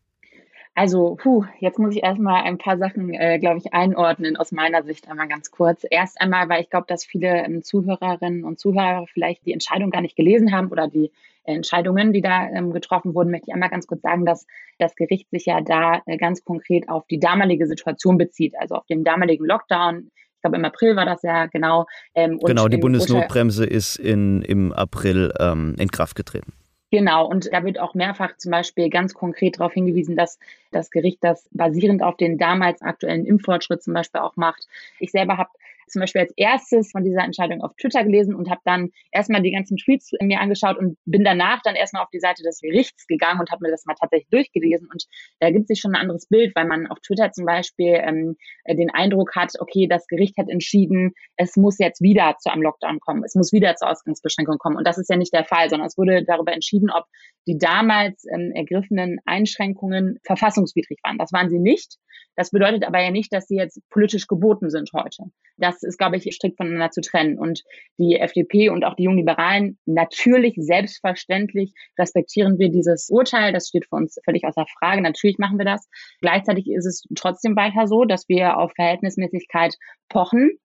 Also, 0.78 1.16
puh, 1.20 1.44
jetzt 1.58 1.80
muss 1.80 1.96
ich 1.96 2.04
erstmal 2.04 2.44
ein 2.44 2.56
paar 2.56 2.78
Sachen, 2.78 3.12
äh, 3.12 3.40
glaube 3.40 3.58
ich, 3.58 3.74
einordnen 3.74 4.36
aus 4.36 4.52
meiner 4.52 4.84
Sicht 4.84 5.10
einmal 5.10 5.26
ganz 5.26 5.50
kurz. 5.50 5.84
Erst 5.90 6.20
einmal, 6.20 6.48
weil 6.48 6.60
ich 6.60 6.70
glaube, 6.70 6.86
dass 6.86 7.04
viele 7.04 7.44
ähm, 7.44 7.64
Zuhörerinnen 7.64 8.44
und 8.44 8.60
Zuhörer 8.60 9.04
vielleicht 9.12 9.44
die 9.44 9.52
Entscheidung 9.52 9.90
gar 9.90 10.02
nicht 10.02 10.14
gelesen 10.14 10.52
haben 10.52 10.68
oder 10.68 10.86
die 10.86 11.10
Entscheidungen, 11.42 12.12
die 12.12 12.20
da 12.20 12.48
ähm, 12.50 12.72
getroffen 12.72 13.12
wurden, 13.16 13.32
möchte 13.32 13.46
ich 13.48 13.54
einmal 13.54 13.70
ganz 13.70 13.88
kurz 13.88 14.02
sagen, 14.02 14.24
dass 14.24 14.46
das 14.78 14.94
Gericht 14.94 15.28
sich 15.30 15.46
ja 15.46 15.62
da 15.62 16.00
äh, 16.06 16.16
ganz 16.16 16.44
konkret 16.44 16.88
auf 16.88 17.08
die 17.08 17.18
damalige 17.18 17.66
Situation 17.66 18.16
bezieht, 18.16 18.54
also 18.56 18.76
auf 18.76 18.86
den 18.86 19.02
damaligen 19.02 19.46
Lockdown. 19.46 20.12
Ich 20.36 20.42
glaube, 20.42 20.58
im 20.58 20.64
April 20.64 20.94
war 20.94 21.06
das 21.06 21.22
ja 21.22 21.46
genau. 21.46 21.86
Ähm, 22.14 22.38
genau, 22.38 22.68
die 22.68 22.76
Bundesnotbremse 22.76 23.66
ist 23.66 23.96
in, 23.96 24.42
im 24.42 24.72
April 24.72 25.32
ähm, 25.40 25.74
in 25.76 25.90
Kraft 25.90 26.14
getreten. 26.14 26.52
Genau, 26.92 27.26
und 27.26 27.52
da 27.52 27.64
wird 27.64 27.78
auch 27.78 27.94
mehrfach 27.94 28.36
zum 28.38 28.50
Beispiel 28.50 28.88
ganz 28.88 29.12
konkret 29.12 29.58
darauf 29.60 29.74
hingewiesen, 29.74 30.16
dass 30.16 30.38
das 30.70 30.90
Gericht 30.90 31.18
das 31.22 31.46
basierend 31.52 32.02
auf 32.02 32.16
den 32.16 32.38
damals 32.38 32.80
aktuellen 32.80 33.26
Impffortschritt 33.26 33.82
zum 33.82 33.92
Beispiel 33.92 34.22
auch 34.22 34.36
macht. 34.36 34.66
Ich 34.98 35.10
selber 35.10 35.36
habe 35.36 35.50
zum 35.88 36.00
Beispiel 36.00 36.22
als 36.22 36.32
erstes 36.36 36.90
von 36.90 37.04
dieser 37.04 37.24
Entscheidung 37.24 37.62
auf 37.62 37.74
Twitter 37.76 38.04
gelesen 38.04 38.34
und 38.34 38.50
habe 38.50 38.60
dann 38.64 38.90
erstmal 39.12 39.42
die 39.42 39.52
ganzen 39.52 39.76
Tweets 39.76 40.12
mir 40.20 40.40
angeschaut 40.40 40.78
und 40.78 40.96
bin 41.04 41.24
danach 41.24 41.60
dann 41.62 41.74
erstmal 41.74 42.02
auf 42.02 42.10
die 42.10 42.20
Seite 42.20 42.42
des 42.42 42.60
Gerichts 42.60 43.06
gegangen 43.06 43.40
und 43.40 43.50
habe 43.50 43.64
mir 43.64 43.70
das 43.70 43.84
mal 43.86 43.94
tatsächlich 43.94 44.28
durchgelesen. 44.30 44.88
Und 44.90 45.04
da 45.40 45.50
gibt 45.50 45.68
sich 45.68 45.80
schon 45.80 45.94
ein 45.94 46.00
anderes 46.00 46.26
Bild, 46.28 46.54
weil 46.54 46.66
man 46.66 46.86
auf 46.86 46.98
Twitter 47.00 47.32
zum 47.32 47.44
Beispiel 47.44 48.00
ähm, 48.02 48.36
den 48.68 48.90
Eindruck 48.90 49.34
hat, 49.34 49.52
okay, 49.58 49.86
das 49.88 50.06
Gericht 50.06 50.36
hat 50.38 50.48
entschieden, 50.48 51.12
es 51.36 51.56
muss 51.56 51.78
jetzt 51.78 52.00
wieder 52.02 52.36
zu 52.38 52.50
einem 52.50 52.62
Lockdown 52.62 53.00
kommen, 53.00 53.22
es 53.24 53.34
muss 53.34 53.52
wieder 53.52 53.74
zur 53.76 53.90
Ausgangsbeschränkung 53.90 54.58
kommen. 54.58 54.76
Und 54.76 54.86
das 54.86 54.98
ist 54.98 55.10
ja 55.10 55.16
nicht 55.16 55.32
der 55.32 55.44
Fall, 55.44 55.68
sondern 55.70 55.86
es 55.86 55.96
wurde 55.96 56.24
darüber 56.24 56.52
entschieden, 56.52 56.90
ob 56.90 57.04
die 57.46 57.58
damals 57.58 58.24
ähm, 58.32 58.52
ergriffenen 58.54 59.18
Einschränkungen 59.24 60.18
verfassungswidrig 60.24 60.98
waren. 61.02 61.18
Das 61.18 61.32
waren 61.32 61.50
sie 61.50 61.58
nicht. 61.58 61.96
Das 62.36 62.50
bedeutet 62.50 62.84
aber 62.84 63.00
ja 63.00 63.10
nicht, 63.10 63.32
dass 63.32 63.48
sie 63.48 63.56
jetzt 63.56 63.80
politisch 63.90 64.26
geboten 64.26 64.70
sind 64.70 64.90
heute. 64.94 65.24
Das 65.56 65.82
ist, 65.82 65.98
glaube 65.98 66.16
ich, 66.16 66.32
strikt 66.34 66.56
voneinander 66.56 66.90
zu 66.90 67.00
trennen. 67.00 67.38
Und 67.38 67.64
die 67.98 68.16
FDP 68.16 68.70
und 68.70 68.84
auch 68.84 68.94
die 68.94 69.04
Jungliberalen, 69.04 69.78
natürlich, 69.86 70.54
selbstverständlich 70.56 71.72
respektieren 71.98 72.58
wir 72.58 72.70
dieses 72.70 73.10
Urteil. 73.10 73.52
Das 73.52 73.68
steht 73.68 73.86
für 73.86 73.96
uns 73.96 74.18
völlig 74.24 74.44
außer 74.44 74.66
Frage. 74.78 75.02
Natürlich 75.02 75.38
machen 75.38 75.58
wir 75.58 75.64
das. 75.64 75.88
Gleichzeitig 76.20 76.70
ist 76.70 76.86
es 76.86 77.04
trotzdem 77.16 77.56
weiter 77.56 77.86
so, 77.86 78.04
dass 78.04 78.28
wir 78.28 78.56
auf 78.58 78.72
Verhältnismäßigkeit 78.74 79.76
pochen. 80.08 80.58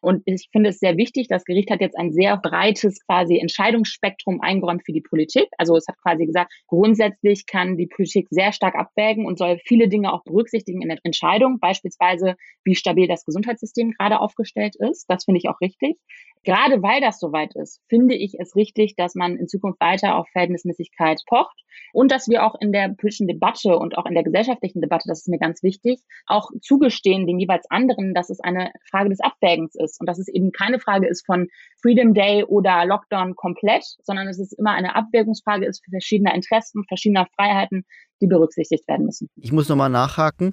Und 0.00 0.22
ich 0.24 0.48
finde 0.50 0.70
es 0.70 0.78
sehr 0.78 0.96
wichtig, 0.96 1.28
das 1.28 1.44
Gericht 1.44 1.70
hat 1.70 1.80
jetzt 1.80 1.98
ein 1.98 2.12
sehr 2.12 2.36
breites 2.36 3.04
quasi 3.04 3.38
Entscheidungsspektrum 3.38 4.40
eingeräumt 4.40 4.82
für 4.84 4.92
die 4.92 5.02
Politik. 5.02 5.48
Also 5.58 5.76
es 5.76 5.86
hat 5.88 5.96
quasi 6.02 6.26
gesagt, 6.26 6.52
grundsätzlich 6.66 7.46
kann 7.46 7.76
die 7.76 7.86
Politik 7.86 8.26
sehr 8.30 8.52
stark 8.52 8.74
abwägen 8.74 9.26
und 9.26 9.38
soll 9.38 9.58
viele 9.64 9.88
Dinge 9.88 10.12
auch 10.12 10.24
berücksichtigen 10.24 10.82
in 10.82 10.88
der 10.88 10.98
Entscheidung, 11.02 11.58
beispielsweise 11.60 12.36
wie 12.64 12.74
stabil 12.74 13.08
das 13.08 13.24
Gesundheitssystem 13.24 13.92
gerade 13.92 14.20
aufgestellt 14.20 14.76
ist. 14.76 15.04
Das 15.08 15.24
finde 15.24 15.38
ich 15.38 15.48
auch 15.48 15.60
richtig. 15.60 15.98
Gerade 16.42 16.82
weil 16.82 17.02
das 17.02 17.20
soweit 17.20 17.54
ist, 17.54 17.82
finde 17.88 18.14
ich 18.14 18.40
es 18.40 18.56
richtig, 18.56 18.96
dass 18.96 19.14
man 19.14 19.36
in 19.36 19.46
Zukunft 19.46 19.78
weiter 19.80 20.16
auf 20.16 20.26
Verhältnismäßigkeit 20.30 21.20
pocht 21.26 21.60
und 21.92 22.10
dass 22.10 22.28
wir 22.28 22.46
auch 22.46 22.54
in 22.60 22.72
der 22.72 22.88
politischen 22.88 23.28
Debatte 23.28 23.78
und 23.78 23.98
auch 23.98 24.06
in 24.06 24.14
der 24.14 24.22
gesellschaftlichen 24.22 24.80
Debatte, 24.80 25.04
das 25.06 25.20
ist 25.20 25.28
mir 25.28 25.38
ganz 25.38 25.62
wichtig, 25.62 26.00
auch 26.26 26.50
zugestehen 26.62 27.26
den 27.26 27.38
jeweils 27.38 27.70
anderen, 27.70 28.14
dass 28.14 28.30
es 28.30 28.40
eine 28.40 28.72
Frage 28.88 29.10
des 29.10 29.20
Abwägens 29.20 29.74
ist 29.74 29.89
und 29.98 30.06
dass 30.06 30.18
es 30.18 30.28
eben 30.28 30.52
keine 30.52 30.78
Frage 30.78 31.08
ist 31.08 31.24
von 31.24 31.48
Freedom 31.80 32.14
Day 32.14 32.44
oder 32.44 32.84
Lockdown 32.84 33.34
komplett, 33.34 33.84
sondern 34.02 34.28
es 34.28 34.38
ist 34.38 34.52
immer 34.52 34.72
eine 34.72 34.94
Abwägungsfrage 34.94 35.66
ist 35.66 35.82
für 35.84 35.90
verschiedene 35.90 36.34
Interessen, 36.34 36.84
verschiedener 36.86 37.26
Freiheiten, 37.34 37.84
die 38.20 38.26
berücksichtigt 38.26 38.86
werden 38.86 39.06
müssen. 39.06 39.28
Ich 39.36 39.52
muss 39.52 39.68
nochmal 39.68 39.90
nachhaken. 39.90 40.52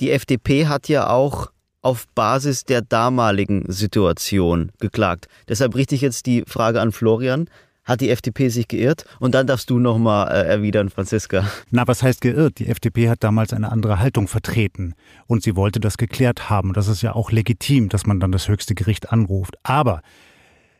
Die 0.00 0.10
FDP 0.10 0.66
hat 0.66 0.88
ja 0.88 1.08
auch 1.08 1.50
auf 1.86 2.06
Basis 2.14 2.64
der 2.64 2.82
damaligen 2.82 3.64
Situation 3.70 4.72
geklagt. 4.80 5.28
Deshalb 5.48 5.74
richte 5.76 5.94
ich 5.94 6.00
jetzt 6.00 6.26
die 6.26 6.42
Frage 6.46 6.80
an 6.80 6.90
Florian. 6.90 7.48
Hat 7.86 8.00
die 8.00 8.10
FDP 8.10 8.48
sich 8.48 8.66
geirrt? 8.66 9.06
Und 9.20 9.36
dann 9.36 9.46
darfst 9.46 9.70
du 9.70 9.78
nochmal 9.78 10.28
äh, 10.28 10.48
erwidern, 10.48 10.90
Franziska. 10.90 11.48
Na, 11.70 11.86
was 11.86 12.02
heißt 12.02 12.20
geirrt? 12.20 12.58
Die 12.58 12.66
FDP 12.66 13.08
hat 13.08 13.22
damals 13.22 13.52
eine 13.52 13.70
andere 13.70 14.00
Haltung 14.00 14.26
vertreten 14.26 14.94
und 15.28 15.44
sie 15.44 15.54
wollte 15.54 15.78
das 15.78 15.96
geklärt 15.96 16.50
haben. 16.50 16.72
Das 16.72 16.88
ist 16.88 17.02
ja 17.02 17.14
auch 17.14 17.30
legitim, 17.30 17.88
dass 17.88 18.04
man 18.04 18.18
dann 18.18 18.32
das 18.32 18.48
höchste 18.48 18.74
Gericht 18.74 19.12
anruft. 19.12 19.54
Aber 19.62 20.02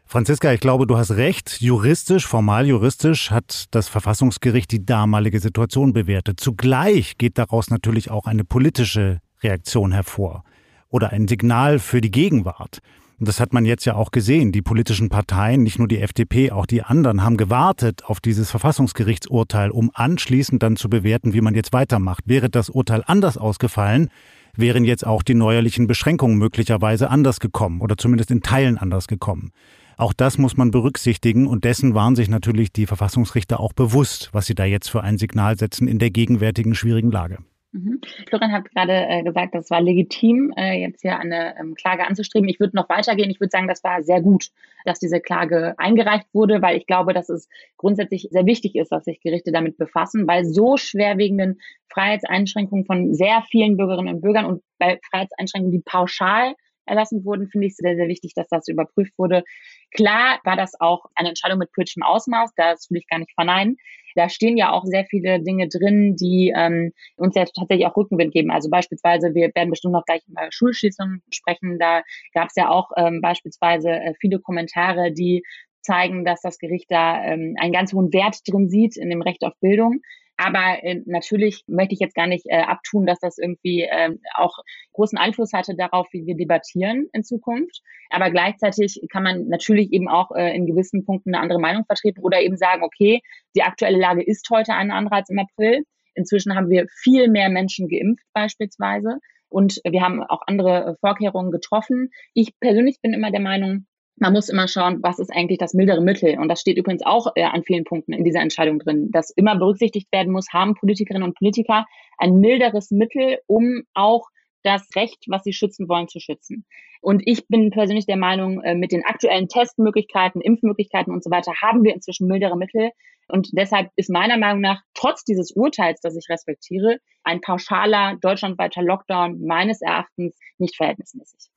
Franziska, 0.04 0.52
ich 0.52 0.60
glaube, 0.60 0.88
du 0.88 0.96
hast 0.96 1.12
recht. 1.12 1.60
Juristisch, 1.60 2.26
formal 2.26 2.66
juristisch 2.66 3.30
hat 3.30 3.66
das 3.70 3.88
Verfassungsgericht 3.88 4.70
die 4.72 4.84
damalige 4.84 5.38
Situation 5.38 5.92
bewertet. 5.92 6.40
Zugleich 6.40 7.18
geht 7.18 7.38
daraus 7.38 7.70
natürlich 7.70 8.10
auch 8.10 8.26
eine 8.26 8.44
politische 8.44 9.20
Reaktion 9.42 9.92
hervor 9.92 10.42
oder 10.88 11.10
ein 11.10 11.28
Signal 11.28 11.78
für 11.78 12.00
die 12.00 12.10
Gegenwart. 12.10 12.78
Und 13.18 13.28
das 13.28 13.40
hat 13.40 13.54
man 13.54 13.64
jetzt 13.64 13.87
ja 13.87 13.94
auch 13.94 14.11
gesehen. 14.11 14.52
Die 14.52 14.61
politischen 14.61 15.08
Parteien, 15.08 15.62
nicht 15.62 15.78
nur 15.78 15.88
die 15.88 16.00
FDP, 16.00 16.50
auch 16.50 16.66
die 16.66 16.82
anderen, 16.82 17.23
haben 17.23 17.38
gewartet 17.38 18.04
auf 18.04 18.20
dieses 18.20 18.50
Verfassungsgerichtsurteil, 18.50 19.70
um 19.70 19.90
anschließend 19.94 20.62
dann 20.62 20.76
zu 20.76 20.90
bewerten, 20.90 21.32
wie 21.32 21.40
man 21.40 21.54
jetzt 21.54 21.73
weitermacht. 21.73 22.25
Wäre 22.26 22.50
das 22.50 22.68
Urteil 22.68 23.02
anders 23.06 23.38
ausgefallen, 23.38 24.11
wären 24.54 24.85
jetzt 24.85 25.06
auch 25.06 25.23
die 25.23 25.35
neuerlichen 25.35 25.87
Beschränkungen 25.87 26.37
möglicherweise 26.37 27.08
anders 27.08 27.40
gekommen 27.40 27.80
oder 27.80 27.96
zumindest 27.96 28.30
in 28.30 28.42
Teilen 28.42 28.76
anders 28.76 29.06
gekommen. 29.06 29.50
Auch 29.96 30.12
das 30.12 30.37
muss 30.37 30.58
man 30.58 30.70
berücksichtigen 30.70 31.46
und 31.46 31.64
dessen 31.64 31.94
waren 31.94 32.16
sich 32.16 32.28
natürlich 32.28 32.70
die 32.70 32.85
Verfassungsrichter 32.85 33.61
auch 33.61 33.73
bewusst, 33.73 34.28
was 34.32 34.44
sie 34.44 34.54
da 34.54 34.66
jetzt 34.66 34.90
für 34.90 35.02
ein 35.02 35.16
Signal 35.16 35.56
setzen 35.58 35.88
in 35.88 35.99
der 35.99 36.11
gegenwärtigen 36.11 36.75
schwierigen 36.75 37.11
Lage. 37.11 37.38
Mhm. 37.76 38.00
Florian 38.28 38.52
hat 38.52 38.71
gerade 38.71 38.92
äh, 38.92 39.23
gesagt, 39.23 39.54
das 39.54 39.71
war 39.71 39.83
legitim, 39.83 40.52
äh, 40.56 40.80
jetzt 40.80 41.02
hier 41.02 41.18
eine 41.18 41.54
ähm, 41.59 41.75
Klage 41.75 42.06
anzustreben. 42.06 42.49
Ich 42.49 42.59
würde 42.59 42.75
noch 42.75 42.88
weitergehen. 42.88 43.30
Ich 43.30 43.38
würde 43.38 43.50
sagen, 43.50 43.68
das 43.68 43.85
war 43.85 44.02
sehr 44.02 44.23
gut, 44.23 44.49
dass 44.85 44.99
diese 44.99 45.21
Klage 45.21 45.75
eingereicht 45.76 46.26
wurde, 46.33 46.62
weil 46.62 46.78
ich 46.78 46.87
glaube, 46.87 47.12
dass 47.12 47.28
es 47.28 47.49
grundsätzlich 47.76 48.28
sehr 48.30 48.47
wichtig 48.47 48.76
ist, 48.76 48.92
dass 48.92 49.04
sich 49.04 49.21
Gerichte 49.21 49.52
damit 49.52 49.76
befassen, 49.76 50.26
bei 50.26 50.42
so 50.42 50.78
schwerwiegenden 50.78 51.61
Freiheitseinschränkungen 51.88 52.87
von 52.87 53.12
sehr 53.14 53.42
vielen 53.50 53.76
Bürgerinnen 53.76 54.14
und 54.14 54.21
Bürgern 54.23 54.47
und 54.47 54.62
bei 54.78 54.99
Freiheitseinschränkungen, 55.11 55.73
die 55.73 55.83
pauschal 55.85 56.54
erlassen 56.86 57.24
wurden, 57.24 57.48
finde 57.48 57.66
ich 57.66 57.76
sehr, 57.76 57.96
sehr 57.96 58.08
wichtig, 58.08 58.32
dass 58.34 58.48
das 58.48 58.68
überprüft 58.68 59.12
wurde. 59.18 59.44
Klar 59.92 60.40
war 60.44 60.56
das 60.56 60.78
auch 60.80 61.06
eine 61.14 61.28
Entscheidung 61.30 61.58
mit 61.58 61.72
politischem 61.72 62.02
Ausmaß, 62.02 62.52
das 62.56 62.90
will 62.90 62.98
ich 62.98 63.08
gar 63.08 63.18
nicht 63.18 63.32
verneinen. 63.34 63.76
Da 64.16 64.30
stehen 64.30 64.56
ja 64.56 64.72
auch 64.72 64.84
sehr 64.84 65.04
viele 65.04 65.42
Dinge 65.42 65.68
drin, 65.68 66.16
die 66.16 66.52
ähm, 66.56 66.92
uns 67.16 67.34
ja 67.34 67.44
tatsächlich 67.44 67.86
auch 67.86 67.96
Rückenwind 67.96 68.32
geben. 68.32 68.50
Also 68.50 68.70
beispielsweise, 68.70 69.34
wir 69.34 69.50
werden 69.54 69.68
bestimmt 69.68 69.92
noch 69.92 70.06
gleich 70.06 70.22
über 70.26 70.48
Schulschließungen 70.50 71.22
sprechen. 71.30 71.78
Da 71.78 72.02
gab 72.32 72.48
es 72.48 72.56
ja 72.56 72.70
auch 72.70 72.90
ähm, 72.96 73.20
beispielsweise 73.20 73.90
äh, 73.90 74.14
viele 74.18 74.40
Kommentare, 74.40 75.12
die 75.12 75.42
zeigen, 75.82 76.24
dass 76.24 76.40
das 76.40 76.58
Gericht 76.58 76.86
da 76.90 77.22
ähm, 77.24 77.56
einen 77.60 77.72
ganz 77.72 77.92
hohen 77.92 78.12
Wert 78.12 78.38
drin 78.46 78.68
sieht 78.68 78.96
in 78.96 79.10
dem 79.10 79.22
Recht 79.22 79.44
auf 79.44 79.52
Bildung. 79.60 80.00
Aber 80.36 80.82
äh, 80.82 81.00
natürlich 81.06 81.64
möchte 81.66 81.94
ich 81.94 82.00
jetzt 82.00 82.14
gar 82.14 82.26
nicht 82.26 82.44
äh, 82.46 82.60
abtun, 82.60 83.06
dass 83.06 83.18
das 83.20 83.38
irgendwie 83.38 83.82
äh, 83.82 84.10
auch 84.34 84.58
großen 84.92 85.18
Einfluss 85.18 85.52
hatte 85.52 85.74
darauf, 85.76 86.06
wie 86.12 86.26
wir 86.26 86.36
debattieren 86.36 87.08
in 87.12 87.24
Zukunft. 87.24 87.80
Aber 88.10 88.30
gleichzeitig 88.30 89.00
kann 89.10 89.22
man 89.22 89.48
natürlich 89.48 89.92
eben 89.92 90.08
auch 90.08 90.30
äh, 90.32 90.54
in 90.54 90.66
gewissen 90.66 91.04
Punkten 91.04 91.34
eine 91.34 91.42
andere 91.42 91.60
Meinung 91.60 91.84
vertreten 91.86 92.20
oder 92.20 92.40
eben 92.40 92.56
sagen, 92.56 92.82
okay, 92.82 93.20
die 93.54 93.62
aktuelle 93.62 93.98
Lage 93.98 94.22
ist 94.22 94.48
heute 94.50 94.74
eine 94.74 94.94
andere 94.94 95.16
als 95.16 95.30
im 95.30 95.38
April. 95.38 95.84
Inzwischen 96.14 96.54
haben 96.54 96.70
wir 96.70 96.86
viel 96.88 97.28
mehr 97.28 97.48
Menschen 97.48 97.88
geimpft 97.88 98.24
beispielsweise. 98.32 99.18
Und 99.48 99.80
wir 99.88 100.02
haben 100.02 100.22
auch 100.22 100.42
andere 100.46 100.84
äh, 100.84 100.94
Vorkehrungen 101.00 101.50
getroffen. 101.50 102.10
Ich 102.34 102.58
persönlich 102.60 103.00
bin 103.00 103.14
immer 103.14 103.30
der 103.30 103.40
Meinung, 103.40 103.86
man 104.18 104.32
muss 104.32 104.49
immer 104.49 104.66
schauen, 104.66 105.02
was 105.02 105.18
ist 105.18 105.30
eigentlich 105.30 105.58
das 105.58 105.75
mildere 105.75 106.00
Mittel. 106.00 106.38
Und 106.38 106.49
das 106.49 106.61
steht 106.61 106.78
übrigens 106.78 107.04
auch 107.04 107.32
äh, 107.35 107.44
an 107.44 107.62
vielen 107.62 107.85
Punkten 107.85 108.12
in 108.12 108.25
dieser 108.25 108.40
Entscheidung 108.40 108.78
drin, 108.78 109.11
dass 109.11 109.30
immer 109.30 109.56
berücksichtigt 109.56 110.11
werden 110.12 110.32
muss, 110.32 110.52
haben 110.52 110.75
Politikerinnen 110.75 111.28
und 111.28 111.37
Politiker 111.37 111.87
ein 112.18 112.40
milderes 112.40 112.90
Mittel, 112.90 113.38
um 113.46 113.82
auch 113.94 114.28
das 114.62 114.88
Recht, 114.96 115.25
was 115.28 115.44
sie 115.44 115.52
schützen 115.52 115.88
wollen, 115.88 116.08
zu 116.08 116.18
schützen. 116.18 116.64
Und 117.00 117.23
ich 117.25 117.46
bin 117.46 117.70
persönlich 117.70 118.06
der 118.06 118.16
Meinung, 118.16 118.62
äh, 118.62 118.75
mit 118.75 118.90
den 118.90 119.04
aktuellen 119.04 119.49
Testmöglichkeiten, 119.49 120.40
Impfmöglichkeiten 120.40 121.12
und 121.12 121.23
so 121.23 121.30
weiter 121.30 121.52
haben 121.62 121.85
wir 121.85 121.94
inzwischen 121.94 122.26
mildere 122.26 122.56
Mittel. 122.56 122.90
Und 123.28 123.50
deshalb 123.52 123.90
ist 123.96 124.11
meiner 124.11 124.38
Meinung 124.38 124.61
nach, 124.61 124.82
trotz 124.94 125.25
dieses 125.25 125.52
Urteils, 125.52 126.00
das 126.00 126.16
ich 126.16 126.28
respektiere, 126.28 126.99
ein 127.23 127.40
pauschaler 127.40 128.16
deutschlandweiter 128.20 128.82
Lockdown 128.82 129.44
meines 129.44 129.82
Erachtens 129.82 130.38
nicht 130.58 130.76
verhältnismäßig. 130.76 131.50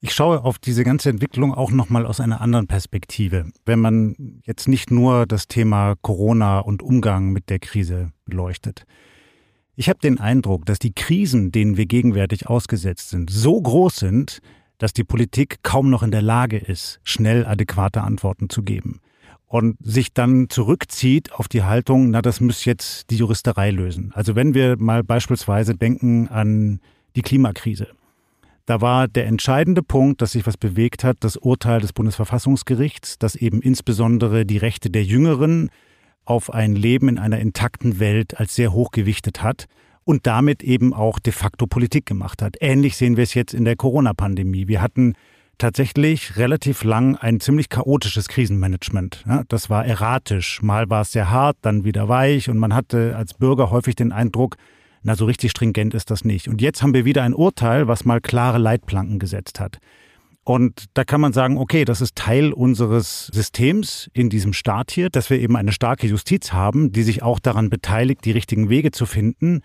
Ich 0.00 0.12
schaue 0.12 0.44
auf 0.44 0.58
diese 0.58 0.84
ganze 0.84 1.08
Entwicklung 1.08 1.54
auch 1.54 1.70
nochmal 1.70 2.04
aus 2.04 2.20
einer 2.20 2.42
anderen 2.42 2.66
Perspektive. 2.66 3.50
Wenn 3.64 3.80
man 3.80 4.40
jetzt 4.44 4.68
nicht 4.68 4.90
nur 4.90 5.26
das 5.26 5.48
Thema 5.48 5.94
Corona 6.02 6.58
und 6.58 6.82
Umgang 6.82 7.30
mit 7.32 7.48
der 7.48 7.58
Krise 7.58 8.12
beleuchtet. 8.26 8.84
Ich 9.74 9.88
habe 9.88 9.98
den 9.98 10.20
Eindruck, 10.20 10.66
dass 10.66 10.78
die 10.78 10.92
Krisen, 10.92 11.50
denen 11.50 11.78
wir 11.78 11.86
gegenwärtig 11.86 12.46
ausgesetzt 12.46 13.08
sind, 13.08 13.30
so 13.30 13.60
groß 13.60 13.96
sind, 13.96 14.40
dass 14.78 14.92
die 14.92 15.04
Politik 15.04 15.62
kaum 15.62 15.88
noch 15.88 16.02
in 16.02 16.10
der 16.10 16.22
Lage 16.22 16.58
ist, 16.58 17.00
schnell 17.02 17.46
adäquate 17.46 18.02
Antworten 18.02 18.50
zu 18.50 18.62
geben. 18.62 19.00
Und 19.46 19.76
sich 19.80 20.12
dann 20.12 20.50
zurückzieht 20.50 21.32
auf 21.32 21.48
die 21.48 21.62
Haltung, 21.62 22.10
na, 22.10 22.20
das 22.20 22.40
muss 22.40 22.66
jetzt 22.66 23.10
die 23.10 23.16
Juristerei 23.16 23.70
lösen. 23.70 24.12
Also 24.14 24.34
wenn 24.34 24.52
wir 24.52 24.76
mal 24.76 25.02
beispielsweise 25.02 25.74
denken 25.74 26.28
an 26.28 26.80
die 27.14 27.22
Klimakrise. 27.22 27.88
Da 28.66 28.80
war 28.80 29.06
der 29.06 29.26
entscheidende 29.26 29.82
Punkt, 29.82 30.20
dass 30.20 30.32
sich 30.32 30.44
was 30.46 30.56
bewegt 30.56 31.04
hat, 31.04 31.18
das 31.20 31.36
Urteil 31.36 31.80
des 31.80 31.92
Bundesverfassungsgerichts, 31.92 33.16
das 33.18 33.36
eben 33.36 33.62
insbesondere 33.62 34.44
die 34.44 34.58
Rechte 34.58 34.90
der 34.90 35.04
Jüngeren 35.04 35.70
auf 36.24 36.52
ein 36.52 36.74
Leben 36.74 37.08
in 37.08 37.18
einer 37.18 37.38
intakten 37.38 38.00
Welt 38.00 38.38
als 38.38 38.56
sehr 38.56 38.72
hoch 38.72 38.90
gewichtet 38.90 39.40
hat 39.40 39.66
und 40.02 40.26
damit 40.26 40.64
eben 40.64 40.92
auch 40.92 41.20
de 41.20 41.32
facto 41.32 41.68
Politik 41.68 42.06
gemacht 42.06 42.42
hat. 42.42 42.56
Ähnlich 42.60 42.96
sehen 42.96 43.16
wir 43.16 43.22
es 43.22 43.34
jetzt 43.34 43.54
in 43.54 43.64
der 43.64 43.76
Corona-Pandemie. 43.76 44.66
Wir 44.66 44.82
hatten 44.82 45.14
tatsächlich 45.58 46.36
relativ 46.36 46.82
lang 46.82 47.16
ein 47.16 47.38
ziemlich 47.38 47.68
chaotisches 47.68 48.26
Krisenmanagement. 48.26 49.24
Das 49.48 49.70
war 49.70 49.86
erratisch. 49.86 50.60
Mal 50.60 50.90
war 50.90 51.02
es 51.02 51.12
sehr 51.12 51.30
hart, 51.30 51.56
dann 51.62 51.84
wieder 51.84 52.08
weich 52.08 52.50
und 52.50 52.58
man 52.58 52.74
hatte 52.74 53.16
als 53.16 53.34
Bürger 53.34 53.70
häufig 53.70 53.94
den 53.94 54.10
Eindruck, 54.10 54.56
na, 55.06 55.14
so 55.14 55.24
richtig 55.24 55.52
stringent 55.52 55.94
ist 55.94 56.10
das 56.10 56.24
nicht. 56.24 56.48
Und 56.48 56.60
jetzt 56.60 56.82
haben 56.82 56.92
wir 56.92 57.04
wieder 57.04 57.22
ein 57.22 57.32
Urteil, 57.32 57.86
was 57.86 58.04
mal 58.04 58.20
klare 58.20 58.58
Leitplanken 58.58 59.20
gesetzt 59.20 59.60
hat. 59.60 59.78
Und 60.42 60.86
da 60.94 61.04
kann 61.04 61.20
man 61.20 61.32
sagen, 61.32 61.58
okay, 61.58 61.84
das 61.84 62.00
ist 62.00 62.16
Teil 62.16 62.52
unseres 62.52 63.28
Systems 63.28 64.10
in 64.14 64.30
diesem 64.30 64.52
Staat 64.52 64.90
hier, 64.90 65.08
dass 65.08 65.30
wir 65.30 65.38
eben 65.38 65.54
eine 65.54 65.70
starke 65.70 66.08
Justiz 66.08 66.52
haben, 66.52 66.90
die 66.90 67.04
sich 67.04 67.22
auch 67.22 67.38
daran 67.38 67.70
beteiligt, 67.70 68.24
die 68.24 68.32
richtigen 68.32 68.68
Wege 68.68 68.90
zu 68.90 69.06
finden. 69.06 69.60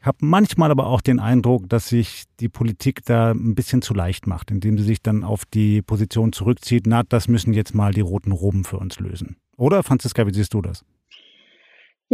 Ich 0.00 0.06
habe 0.06 0.18
manchmal 0.22 0.70
aber 0.70 0.86
auch 0.86 1.02
den 1.02 1.20
Eindruck, 1.20 1.68
dass 1.68 1.88
sich 1.88 2.24
die 2.40 2.48
Politik 2.48 3.04
da 3.04 3.32
ein 3.32 3.54
bisschen 3.54 3.82
zu 3.82 3.92
leicht 3.92 4.26
macht, 4.26 4.50
indem 4.50 4.78
sie 4.78 4.84
sich 4.84 5.02
dann 5.02 5.22
auf 5.22 5.44
die 5.44 5.82
Position 5.82 6.32
zurückzieht, 6.32 6.86
na, 6.86 7.02
das 7.02 7.28
müssen 7.28 7.52
jetzt 7.52 7.74
mal 7.74 7.92
die 7.92 8.00
roten 8.00 8.32
Roben 8.32 8.64
für 8.64 8.78
uns 8.78 8.98
lösen. 9.00 9.36
Oder, 9.58 9.82
Franziska, 9.82 10.26
wie 10.26 10.32
siehst 10.32 10.54
du 10.54 10.62
das? 10.62 10.82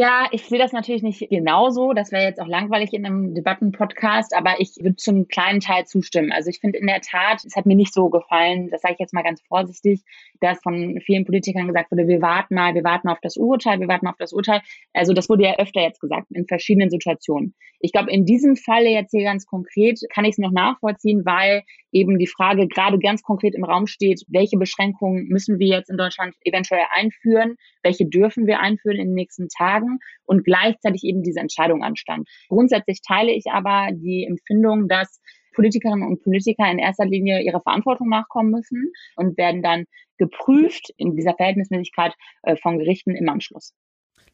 Ja, 0.00 0.28
ich 0.30 0.44
sehe 0.44 0.60
das 0.60 0.70
natürlich 0.70 1.02
nicht 1.02 1.28
genauso. 1.28 1.92
Das 1.92 2.12
wäre 2.12 2.22
jetzt 2.22 2.40
auch 2.40 2.46
langweilig 2.46 2.92
in 2.92 3.04
einem 3.04 3.34
Debattenpodcast, 3.34 4.32
aber 4.32 4.60
ich 4.60 4.76
würde 4.78 4.94
zum 4.94 5.26
kleinen 5.26 5.58
Teil 5.58 5.86
zustimmen. 5.86 6.30
Also 6.30 6.50
ich 6.50 6.60
finde 6.60 6.78
in 6.78 6.86
der 6.86 7.00
Tat, 7.00 7.44
es 7.44 7.56
hat 7.56 7.66
mir 7.66 7.74
nicht 7.74 7.92
so 7.92 8.08
gefallen, 8.08 8.70
das 8.70 8.82
sage 8.82 8.94
ich 8.94 9.00
jetzt 9.00 9.12
mal 9.12 9.24
ganz 9.24 9.42
vorsichtig, 9.48 10.04
dass 10.40 10.60
von 10.62 11.00
vielen 11.04 11.24
Politikern 11.24 11.66
gesagt 11.66 11.90
wurde, 11.90 12.06
wir 12.06 12.22
warten 12.22 12.54
mal, 12.54 12.76
wir 12.76 12.84
warten 12.84 13.08
auf 13.08 13.18
das 13.22 13.36
Urteil, 13.36 13.80
wir 13.80 13.88
warten 13.88 14.06
auf 14.06 14.14
das 14.20 14.32
Urteil. 14.32 14.62
Also 14.92 15.14
das 15.14 15.28
wurde 15.28 15.42
ja 15.42 15.56
öfter 15.58 15.80
jetzt 15.80 16.00
gesagt, 16.00 16.28
in 16.30 16.46
verschiedenen 16.46 16.90
Situationen. 16.90 17.56
Ich 17.80 17.90
glaube, 17.90 18.12
in 18.12 18.24
diesem 18.24 18.54
Falle 18.54 18.90
jetzt 18.90 19.10
hier 19.10 19.24
ganz 19.24 19.46
konkret 19.46 19.98
kann 20.14 20.24
ich 20.24 20.32
es 20.32 20.38
noch 20.38 20.52
nachvollziehen, 20.52 21.24
weil 21.24 21.64
eben 21.90 22.20
die 22.20 22.26
Frage 22.28 22.68
gerade 22.68 23.00
ganz 23.00 23.22
konkret 23.22 23.56
im 23.56 23.64
Raum 23.64 23.88
steht, 23.88 24.22
welche 24.28 24.58
Beschränkungen 24.58 25.26
müssen 25.26 25.58
wir 25.58 25.68
jetzt 25.68 25.90
in 25.90 25.96
Deutschland 25.96 26.36
eventuell 26.44 26.84
einführen, 26.92 27.56
welche 27.82 28.06
dürfen 28.06 28.46
wir 28.46 28.60
einführen 28.60 28.98
in 28.98 29.08
den 29.08 29.14
nächsten 29.14 29.48
Tagen 29.48 29.87
und 30.24 30.44
gleichzeitig 30.44 31.04
eben 31.04 31.22
diese 31.22 31.40
Entscheidung 31.40 31.82
anstand. 31.82 32.28
Grundsätzlich 32.48 33.00
teile 33.06 33.32
ich 33.32 33.44
aber 33.50 33.88
die 33.92 34.26
Empfindung, 34.28 34.88
dass 34.88 35.20
Politikerinnen 35.54 36.06
und 36.06 36.22
Politiker 36.22 36.70
in 36.70 36.78
erster 36.78 37.06
Linie 37.06 37.42
ihrer 37.42 37.60
Verantwortung 37.60 38.08
nachkommen 38.08 38.50
müssen 38.50 38.92
und 39.16 39.36
werden 39.36 39.62
dann 39.62 39.84
geprüft 40.18 40.90
in 40.96 41.16
dieser 41.16 41.34
Verhältnismäßigkeit 41.34 42.14
äh, 42.42 42.56
von 42.56 42.78
Gerichten 42.78 43.16
im 43.16 43.28
Anschluss. 43.28 43.72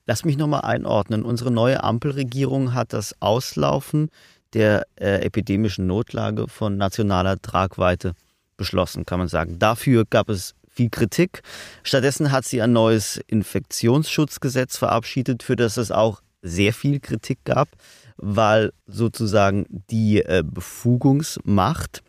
Lass 0.06 0.25
mich 0.25 0.37
nochmal 0.37 0.62
einordnen. 0.62 1.25
Unsere 1.25 1.50
neue 1.50 1.82
Ampelregierung 1.82 2.75
hat 2.75 2.92
das 2.92 3.14
Auslaufen 3.20 4.11
der 4.52 4.87
äh, 4.96 5.25
epidemischen 5.25 5.87
Notlage 5.87 6.46
von 6.49 6.76
nationaler 6.76 7.40
Tragweite 7.40 8.12
beschlossen, 8.56 9.06
kann 9.06 9.18
man 9.18 9.28
sagen. 9.28 9.58
Dafür 9.58 10.04
gab 10.08 10.28
es 10.28 10.54
viel 10.75 10.90
Kritik. 10.90 11.43
Stattdessen 11.83 12.33
hat 12.33 12.45
sie 12.45 12.61
ein 12.61 12.73
neues 12.73 13.21
Infektionsschutzgesetz 13.26 14.76
verabschiedet, 14.76 15.43
für 15.43 15.57
das 15.57 15.76
es 15.76 15.90
auch 15.90 16.21
sehr 16.43 16.73
viel 16.73 17.00
Kritik 17.00 17.38
gab, 17.45 17.69
weil 18.16 18.73
sozusagen 18.87 19.66
die 19.90 20.23
äh, 20.23 20.43
Befugungsmacht 20.45 22.02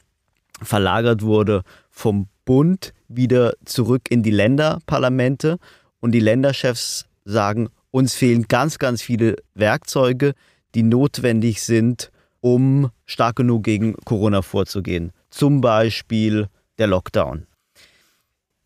verlagert 0.62 1.22
wurde 1.22 1.64
vom 1.90 2.28
Bund 2.46 2.94
wieder 3.08 3.54
zurück 3.66 4.04
in 4.10 4.24
die 4.24 4.32
Länderparlamente 4.32 5.58
und 6.00 6.12
die 6.12 6.20
Länderchefs 6.20 7.06
sagen, 7.24 7.70
uns 7.92 8.14
fehlen 8.14 8.48
ganz, 8.48 8.78
ganz 8.78 9.02
viele 9.02 9.38
Werkzeuge, 9.54 10.34
die 10.76 10.84
notwendig 10.84 11.64
sind, 11.64 12.12
um 12.42 12.92
stark 13.06 13.38
genug 13.38 13.64
gegen 13.64 13.96
Corona 14.06 14.42
vorzugehen. 14.42 15.12
Zum 15.30 15.62
Beispiel 15.62 16.48
der 16.78 16.88
Lockdown. 16.88 17.48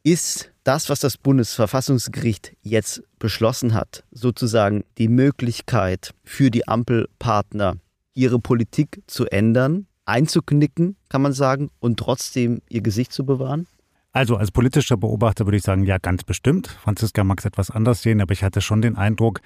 Ist 0.04 0.52
das, 0.64 0.90
was 0.90 1.00
das 1.00 1.18
Bundesverfassungsgericht 1.18 2.54
jetzt 2.62 3.04
beschlossen 3.20 3.74
hat, 3.74 4.04
sozusagen 4.12 4.86
die 4.98 5.10
Möglichkeit 5.10 6.14
für 6.24 6.52
die 6.52 6.68
Ampelpartner, 6.68 7.78
ihre 8.14 8.40
Politik 8.40 9.02
zu 9.08 9.26
ändern, 9.26 9.88
einzuknicken, 10.06 10.96
kann 11.10 11.22
man 11.22 11.34
sagen, 11.34 11.70
und 11.80 12.00
trotzdem 12.00 12.62
ihr 12.70 12.82
Gesicht 12.82 13.12
zu 13.12 13.26
bewahren? 13.26 13.68
Also 14.12 14.38
als 14.38 14.52
politischer 14.52 14.98
Beobachter 14.98 15.46
würde 15.46 15.58
ich 15.58 15.64
sagen, 15.64 15.84
ja, 15.84 15.98
ganz 15.98 16.24
bestimmt. 16.24 16.68
Franziska 16.68 17.24
mag 17.24 17.40
es 17.40 17.46
etwas 17.46 17.70
anders 17.70 18.02
sehen, 18.02 18.22
aber 18.22 18.34
ich 18.34 18.44
hatte 18.44 18.62
schon 18.62 18.82
den 18.82 18.96
Eindruck, 18.96 19.42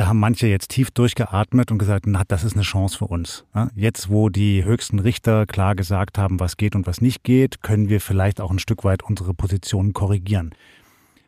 da 0.00 0.06
haben 0.06 0.18
manche 0.18 0.46
jetzt 0.46 0.70
tief 0.70 0.90
durchgeatmet 0.90 1.70
und 1.70 1.76
gesagt, 1.76 2.06
na, 2.06 2.22
das 2.26 2.42
ist 2.42 2.54
eine 2.54 2.62
Chance 2.62 2.96
für 2.96 3.04
uns. 3.04 3.44
Jetzt, 3.74 4.08
wo 4.08 4.30
die 4.30 4.64
höchsten 4.64 4.98
Richter 4.98 5.44
klar 5.44 5.74
gesagt 5.74 6.16
haben, 6.16 6.40
was 6.40 6.56
geht 6.56 6.74
und 6.74 6.86
was 6.86 7.02
nicht 7.02 7.22
geht, 7.22 7.60
können 7.60 7.90
wir 7.90 8.00
vielleicht 8.00 8.40
auch 8.40 8.50
ein 8.50 8.58
Stück 8.58 8.82
weit 8.82 9.02
unsere 9.02 9.34
Positionen 9.34 9.92
korrigieren. 9.92 10.54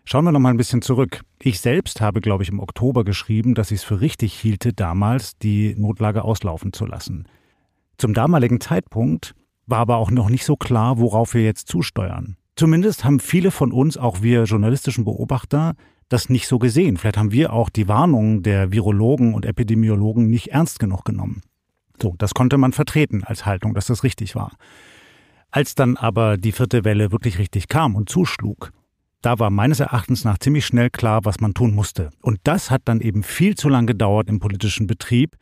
Schauen 0.07 0.25
wir 0.25 0.33
noch 0.33 0.41
mal 0.41 0.49
ein 0.49 0.57
bisschen 0.57 0.81
zurück. 0.81 1.21
Ich 1.39 1.61
selbst 1.61 2.01
habe, 2.01 2.23
glaube 2.23 2.45
ich, 2.45 2.49
im 2.49 2.61
Oktober 2.61 3.05
geschrieben, 3.05 3.55
dass 3.55 3.73
ich 3.73 3.81
es 3.81 3.85
für 3.85 4.01
richtig 4.01 4.33
hielte, 4.33 4.73
damals 4.73 5.37
die 5.37 5.75
Notlage 5.77 6.25
auslaufen 6.25 6.73
zu 6.73 6.87
lassen. 6.87 7.29
Zum 7.99 8.15
damaligen 8.15 8.59
Zeitpunkt 8.59 9.35
war 9.67 9.81
aber 9.81 9.99
auch 9.99 10.11
noch 10.11 10.31
nicht 10.31 10.47
so 10.47 10.57
klar, 10.57 10.99
worauf 10.99 11.35
wir 11.35 11.45
jetzt 11.45 11.69
zusteuern. 11.69 12.39
Zumindest 12.57 13.05
haben 13.05 13.21
viele 13.21 13.51
von 13.51 13.71
uns, 13.71 13.99
auch 13.99 14.23
wir 14.23 14.45
journalistischen 14.45 15.05
Beobachter, 15.05 15.75
das 16.13 16.29
nicht 16.29 16.47
so 16.47 16.59
gesehen. 16.59 16.97
Vielleicht 16.97 17.17
haben 17.17 17.33
wir 17.33 17.53
auch 17.53 17.71
die 17.71 17.89
Warnungen 17.89 18.43
der 18.43 18.73
Virologen 18.73 19.35
und 19.35 19.47
Epidemiologen 19.47 20.29
nicht 20.29 20.49
ernst 20.49 20.79
genug 20.79 21.05
genommen. 21.05 21.43
So, 22.01 22.15
das 22.19 22.35
konnte 22.35 22.59
man 22.59 22.73
vertreten 22.73 23.25
als 23.25 23.47
Haltung, 23.47 23.75
dass 23.75 23.87
das 23.87 24.03
richtig 24.03 24.35
war. 24.35 24.53
Als 25.51 25.75
dann 25.75 25.97
aber 25.97 26.37
die 26.37 26.53
vierte 26.53 26.85
Welle 26.85 27.13
wirklich 27.13 27.39
richtig 27.39 27.69
kam 27.69 27.95
und 27.95 28.09
zuschlug, 28.09 28.73
da 29.21 29.39
war 29.39 29.51
meines 29.51 29.79
Erachtens 29.81 30.25
nach 30.25 30.39
ziemlich 30.39 30.67
schnell 30.67 30.91
klar, 30.91 31.25
was 31.25 31.41
man 31.41 31.55
tun 31.55 31.75
musste. 31.75 32.11
Und 32.23 32.41
das 32.45 32.71
hat 32.71 32.83
dann 32.87 33.01
eben 33.01 33.23
viel 33.23 33.55
zu 33.55 33.69
lang 33.69 33.87
gedauert 33.87 34.29
im 34.29 34.41
politischen 34.41 34.87
Betrieb, 34.87 35.37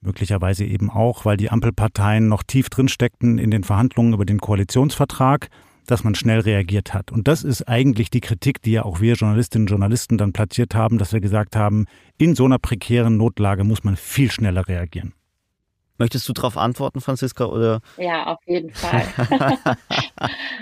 möglicherweise 0.00 0.64
eben 0.64 0.90
auch, 0.90 1.24
weil 1.24 1.36
die 1.36 1.50
Ampelparteien 1.50 2.28
noch 2.28 2.42
tief 2.42 2.70
drin 2.70 2.88
steckten 2.88 3.38
in 3.38 3.50
den 3.50 3.64
Verhandlungen 3.64 4.14
über 4.14 4.24
den 4.24 4.38
Koalitionsvertrag 4.38 5.48
dass 5.90 6.04
man 6.04 6.14
schnell 6.14 6.40
reagiert 6.40 6.94
hat. 6.94 7.10
Und 7.12 7.28
das 7.28 7.44
ist 7.44 7.68
eigentlich 7.68 8.10
die 8.10 8.20
Kritik, 8.20 8.62
die 8.62 8.72
ja 8.72 8.84
auch 8.84 9.00
wir 9.00 9.14
Journalistinnen 9.14 9.64
und 9.64 9.70
Journalisten 9.70 10.18
dann 10.18 10.32
platziert 10.32 10.74
haben, 10.74 10.98
dass 10.98 11.12
wir 11.12 11.20
gesagt 11.20 11.56
haben, 11.56 11.86
in 12.18 12.34
so 12.34 12.44
einer 12.44 12.58
prekären 12.58 13.16
Notlage 13.16 13.64
muss 13.64 13.84
man 13.84 13.96
viel 13.96 14.30
schneller 14.30 14.68
reagieren. 14.68 15.14
Möchtest 16.00 16.26
du 16.26 16.32
darauf 16.32 16.56
antworten, 16.56 17.02
Franziska? 17.02 17.44
Oder? 17.44 17.82
Ja, 17.98 18.28
auf 18.28 18.38
jeden 18.46 18.70
Fall. 18.70 19.04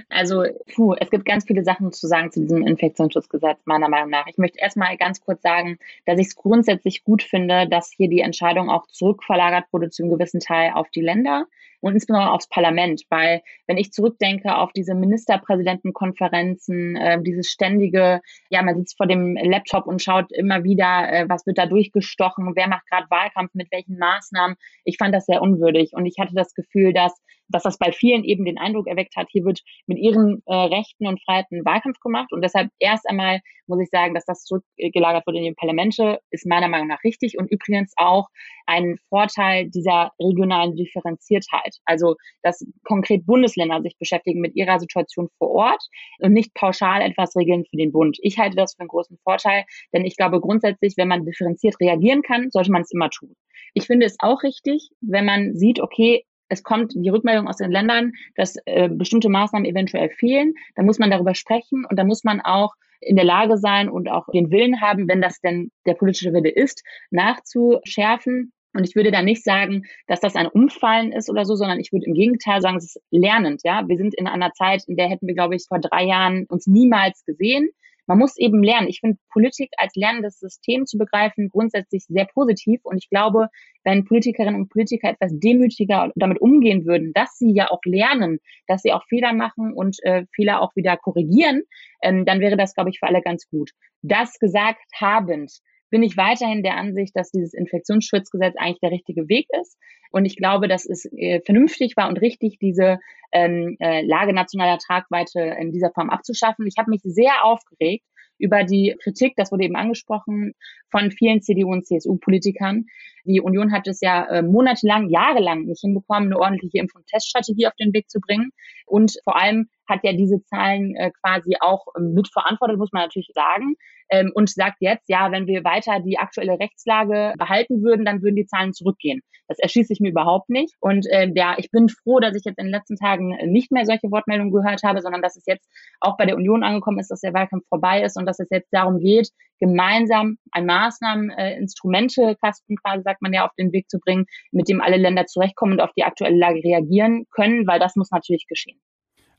also, 0.09 0.43
puh, 0.75 0.95
es 0.99 1.11
gibt 1.11 1.27
ganz 1.27 1.45
viele 1.45 1.63
Sachen 1.63 1.93
zu 1.93 2.09
sagen 2.09 2.33
zu 2.33 2.41
diesem 2.41 2.67
Infektionsschutzgesetz, 2.67 3.61
meiner 3.65 3.89
Meinung 3.89 4.11
nach. 4.11 4.27
Ich 4.27 4.37
möchte 4.37 4.59
erstmal 4.59 4.97
ganz 4.97 5.21
kurz 5.21 5.41
sagen, 5.41 5.79
dass 6.07 6.19
ich 6.19 6.27
es 6.27 6.35
grundsätzlich 6.35 7.05
gut 7.05 7.23
finde, 7.23 7.69
dass 7.69 7.93
hier 7.97 8.09
die 8.09 8.19
Entscheidung 8.19 8.69
auch 8.69 8.89
zurückverlagert 8.89 9.67
wurde 9.71 9.91
zu 9.91 10.03
einem 10.03 10.11
gewissen 10.11 10.41
Teil 10.41 10.73
auf 10.75 10.91
die 10.91 11.03
Länder 11.03 11.47
und 11.81 11.95
insbesondere 11.95 12.33
aufs 12.33 12.49
Parlament, 12.49 13.03
weil 13.09 13.43
wenn 13.67 13.77
ich 13.77 13.93
zurückdenke 13.93 14.57
auf 14.57 14.73
diese 14.73 14.95
Ministerpräsidentenkonferenzen, 14.95 16.97
äh, 16.97 17.23
dieses 17.23 17.51
ständige, 17.51 18.21
ja, 18.51 18.63
man 18.63 18.77
sitzt 18.77 18.97
vor 18.97 19.07
dem 19.07 19.37
Laptop 19.37 19.87
und 19.87 20.03
schaut 20.03 20.33
immer 20.33 20.65
wieder, 20.65 21.13
äh, 21.13 21.29
was 21.29 21.47
wird 21.47 21.59
da 21.59 21.67
durchgestochen, 21.67 22.53
wer 22.57 22.69
macht 22.69 22.87
gerade 22.87 23.07
Wahlkampf 23.11 23.55
mit 23.55 23.71
welchen 23.71 23.99
Maßnahmen. 23.99 24.57
Ich 24.85 24.97
fand 24.99 25.15
das 25.15 25.27
sehr 25.27 25.43
unwürdig 25.43 25.93
und 25.93 26.07
ich 26.07 26.17
hatte 26.19 26.35
das 26.35 26.55
Gefühl, 26.55 26.93
dass 26.93 27.13
dass 27.49 27.63
das 27.63 27.79
bei 27.79 27.93
vielen 27.93 28.25
eben 28.25 28.45
den 28.45 28.59
Eindruck 28.59 28.87
erweckt 28.87 29.17
hat, 29.17 29.29
hier 29.31 29.45
wird 29.45 29.61
mit 29.87 29.99
ihren 29.99 30.43
äh, 30.47 30.55
Rechten 30.55 31.07
und 31.07 31.23
Freiheiten 31.23 31.65
Wahlkampf 31.65 32.01
gemacht. 32.01 32.33
Und 32.33 32.43
deshalb 32.43 32.71
erst 32.79 33.09
einmal 33.09 33.41
muss 33.67 33.81
ich 33.81 33.91
sagen, 33.91 34.15
dass 34.15 34.25
das 34.25 34.45
zurückgelagert 34.45 35.27
wurde 35.27 35.39
in 35.39 35.45
die 35.45 35.53
Parlamente, 35.53 36.21
ist 36.31 36.47
meiner 36.47 36.69
Meinung 36.69 36.89
nach 36.89 37.03
richtig 37.05 37.39
und 37.39 37.51
übrigens 37.51 37.93
auch 37.97 38.29
ein 38.67 38.97
Vorteil 39.09 39.69
dieser 39.69 40.13
regionalen 40.21 40.75
Differenziertheit. 40.75 41.77
Also, 41.85 42.17
dass 42.43 42.65
konkret 42.85 43.27
Bundesländer 43.27 43.83
sich 43.83 43.97
beschäftigen 43.99 44.41
mit 44.41 44.57
ihrer 44.57 44.81
Situation 44.81 45.29
vor 45.39 45.51
Ort 45.51 45.83
und 46.21 46.33
nicht 46.33 46.55
pauschal 46.55 47.03
etwas 47.03 47.37
regeln 47.37 47.65
für 47.71 47.77
den 47.77 47.93
Bund. 47.93 48.19
Ich 48.23 48.39
halte 48.39 48.57
das 48.57 48.75
für 48.75 48.81
einen 48.81 48.89
großen 48.89 49.19
Vorteil, 49.23 49.65
denn 49.93 50.05
ich 50.05 50.17
glaube 50.17 50.41
grundsätzlich, 50.41 50.95
wenn 50.97 51.09
man 51.09 51.25
differenziert 51.25 51.77
reagieren 51.81 52.23
kann, 52.23 52.51
sollte 52.51 52.73
man 52.73 52.83
es 52.83 52.93
immer 52.93 53.11
tun. 53.11 53.35
Ich 53.75 53.87
finde 53.87 54.07
es 54.07 54.17
auch 54.21 54.43
richtig, 54.43 54.91
wenn 55.01 55.25
man 55.25 55.55
sieht, 55.55 55.81
okay, 55.81 56.25
es 56.49 56.63
kommt 56.63 56.93
die 56.95 57.09
Rückmeldung 57.09 57.49
aus 57.49 57.57
den 57.57 57.71
Ländern, 57.71 58.13
dass 58.35 58.57
äh, 58.65 58.89
bestimmte 58.89 59.29
Maßnahmen 59.29 59.69
eventuell 59.69 60.11
fehlen, 60.11 60.55
dann 60.75 60.87
muss 60.87 60.99
man 60.99 61.11
darüber 61.11 61.35
sprechen 61.35 61.85
und 61.89 61.99
dann 61.99 62.07
muss 62.07 62.25
man 62.25 62.41
auch 62.41 62.75
in 63.01 63.17
der 63.17 63.25
Lage 63.25 63.59
sein 63.59 63.89
und 63.89 64.09
auch 64.09 64.27
den 64.33 64.51
Willen 64.51 64.81
haben, 64.81 65.09
wenn 65.09 65.21
das 65.21 65.41
denn 65.41 65.71
der 65.87 65.95
politische 65.95 66.33
Wille 66.33 66.51
ist, 66.51 66.83
nachzuschärfen. 67.11 68.53
Und 68.75 68.87
ich 68.87 68.97
würde 68.97 69.11
da 69.11 69.23
nicht 69.23 69.45
sagen, 69.45 69.85
dass 70.07 70.21
das 70.21 70.37
ein 70.37 70.47
Umfallen 70.47 71.13
ist 71.13 71.31
oder 71.31 71.45
so, 71.45 71.55
sondern 71.55 71.81
ich 71.81 71.93
würde 71.93 72.07
im 72.07 72.15
Gegenteil 72.15 72.61
sagen, 72.61 72.77
es 72.77 72.97
ist 72.97 73.03
lernend. 73.11 73.63
Ja, 73.65 73.87
wir 73.87 73.97
sind 73.97 74.15
in 74.15 74.27
einer 74.27 74.53
Zeit, 74.53 74.85
in 74.87 74.97
der 74.97 75.09
hätten 75.09 75.27
wir, 75.27 75.35
glaube 75.35 75.57
ich, 75.57 75.67
vor 75.67 75.79
drei 75.79 76.05
Jahren 76.05 76.45
uns 76.49 76.67
niemals 76.67 77.25
gesehen. 77.25 77.71
Man 78.09 78.19
muss 78.19 78.37
eben 78.39 78.63
lernen. 78.65 78.89
Ich 78.89 79.01
finde 79.01 79.19
Politik 79.31 79.71
als 79.77 79.95
lernendes 79.95 80.41
System 80.41 80.87
zu 80.87 80.99
begreifen 80.99 81.51
grundsätzlich 81.51 82.05
sehr 82.09 82.25
positiv 82.25 82.81
und 82.83 82.97
ich 82.97 83.09
glaube, 83.11 83.49
wenn 83.85 84.05
Politikerinnen 84.05 84.61
und 84.61 84.71
Politiker 84.71 85.11
etwas 85.11 85.31
demütiger 85.39 86.11
damit 86.17 86.41
umgehen 86.41 86.87
würden, 86.87 87.13
dass 87.13 87.37
sie 87.39 87.53
ja 87.53 87.71
auch 87.71 87.83
lernen, 87.85 88.39
dass 88.67 88.83
sie 88.83 88.93
auch 88.93 89.05
Fehler 89.09 89.33
machen 89.35 89.73
und 89.75 89.99
äh, 90.03 90.25
Fehler 90.35 90.63
auch 90.63 90.75
wieder 90.75 90.97
korrigieren, 90.97 91.63
ähm, 92.03 92.25
dann 92.25 92.41
wäre 92.41 92.57
das, 92.57 92.75
glaube 92.75 92.91
ich, 92.91 92.99
für 92.99 93.07
alle 93.07 93.23
ganz 93.23 93.49
gut. 93.49 93.71
Das 94.03 94.39
gesagt 94.39 94.81
habend, 94.99 95.53
bin 95.91 96.03
ich 96.03 96.17
weiterhin 96.17 96.63
der 96.63 96.77
Ansicht, 96.77 97.17
dass 97.17 97.31
dieses 97.31 97.55
Infektionsschutzgesetz 97.55 98.55
eigentlich 98.57 98.81
der 98.81 98.91
richtige 98.91 99.29
Weg 99.29 99.47
ist. 99.61 99.79
Und 100.11 100.25
ich 100.25 100.37
glaube, 100.37 100.69
dass 100.69 100.87
es 100.87 101.07
äh, 101.13 101.41
vernünftig 101.45 101.97
war 101.97 102.09
und 102.09 102.21
richtig, 102.21 102.59
diese 102.59 102.99
ähm, 103.33 103.77
äh, 103.81 104.03
Lage 104.03 104.33
nationaler 104.33 104.79
Tragweite 104.79 105.41
in 105.41 105.73
dieser 105.73 105.91
Form 105.91 106.11
abzuschaffen. 106.11 106.67
Ich 106.67 106.77
habe 106.79 106.91
mich 106.91 107.01
sehr 107.05 107.45
aufgeregt 107.45 108.05
über 108.39 108.65
die 108.65 108.97
Kritik, 109.03 109.35
das 109.37 109.51
wurde 109.51 109.65
eben 109.65 109.77
angesprochen, 109.77 110.55
von 110.91 111.11
vielen 111.11 111.43
CDU- 111.43 111.73
und 111.73 111.87
CSU-Politikern. 111.87 112.87
Die 113.29 113.41
Union 113.41 113.73
hat 113.73 113.87
es 113.87 114.01
ja 114.01 114.25
äh, 114.25 114.43
monatelang, 114.43 115.11
jahrelang 115.11 115.65
nicht 115.65 115.83
hinbekommen, 115.83 116.33
eine 116.33 116.41
ordentliche 116.41 116.79
Impf- 116.79 116.95
und 116.95 117.07
Teststrategie 117.07 117.67
auf 117.67 117.75
den 117.79 117.93
Weg 117.93 118.09
zu 118.09 118.21
bringen. 118.21 118.51
Und 118.87 119.13
vor 119.23 119.37
allem 119.37 119.69
hat 119.87 120.01
ja 120.03 120.13
diese 120.13 120.43
Zahlen 120.45 120.97
äh, 120.97 121.11
quasi 121.23 121.57
auch 121.61 121.87
ähm, 121.97 122.15
mitverantwortet, 122.15 122.79
muss 122.79 122.93
man 122.93 123.03
natürlich 123.03 123.31
sagen. 123.35 123.75
Ähm, 124.11 124.33
und 124.35 124.49
sagt 124.49 124.79
jetzt, 124.81 125.05
ja, 125.09 125.31
wenn 125.31 125.47
wir 125.47 125.65
weiter 125.65 126.01
die 126.01 126.19
aktuelle 126.19 126.59
Rechtslage 126.59 127.35
behalten 127.37 127.83
würden, 127.83 128.07
dann 128.07 128.23
würden 128.23 128.37
die 128.37 128.47
Zahlen 128.47 128.73
zurückgehen. 128.73 129.21
Das 129.49 129.59
erschließt 129.59 129.89
sich 129.89 130.01
mir 130.01 130.11
überhaupt 130.11 130.49
nicht. 130.49 130.75
Und 130.81 131.07
äh, 131.11 131.31
ja, 131.35 131.57
ich 131.59 131.71
bin 131.71 131.89
froh, 131.91 132.19
dass 132.19 132.35
ich 132.35 132.45
jetzt 132.45 132.59
in 132.59 132.67
den 132.67 132.73
letzten 132.73 132.97
Tagen 132.97 133.37
nicht 133.51 133.71
mehr 133.71 133.85
solche 133.85 134.11
Wortmeldungen 134.11 134.53
gehört 134.53 134.83
habe, 134.83 135.03
sondern 135.03 135.21
dass 135.21 135.37
es 135.37 135.45
jetzt 135.47 135.69
auch 136.01 136.17
bei 136.17 136.25
der 136.25 136.37
Union 136.37 136.63
angekommen 136.63 136.99
ist, 136.99 137.11
dass 137.11 137.21
der 137.21 137.35
Wahlkampf 137.35 137.67
vorbei 137.69 138.03
ist 138.03 138.17
und 138.19 138.25
dass 138.25 138.39
es 138.39 138.49
jetzt 138.51 138.73
darum 138.73 138.99
geht, 138.99 139.29
gemeinsam 139.61 140.39
ein 140.53 140.67
Maßnahmen, 140.67 141.31
äh, 141.31 141.57
Instrumentekasten 141.57 142.77
quasi, 142.77 143.03
sagt 143.19 143.23
man 143.23 143.33
ja, 143.33 143.45
auf 143.45 143.55
den 143.59 143.73
Weg 143.73 143.91
zu 143.91 143.99
bringen, 143.99 144.27
mit 144.53 144.69
dem 144.69 144.81
alle 144.81 144.97
Länder 144.97 145.27
zurechtkommen 145.27 145.75
und 145.75 145.81
auf 145.81 145.91
die 145.97 146.05
aktuelle 146.05 146.37
Lage 146.37 146.63
reagieren 146.63 147.27
können, 147.31 147.67
weil 147.67 147.81
das 147.81 147.97
muss 147.97 148.11
natürlich 148.11 148.47
geschehen. 148.47 148.79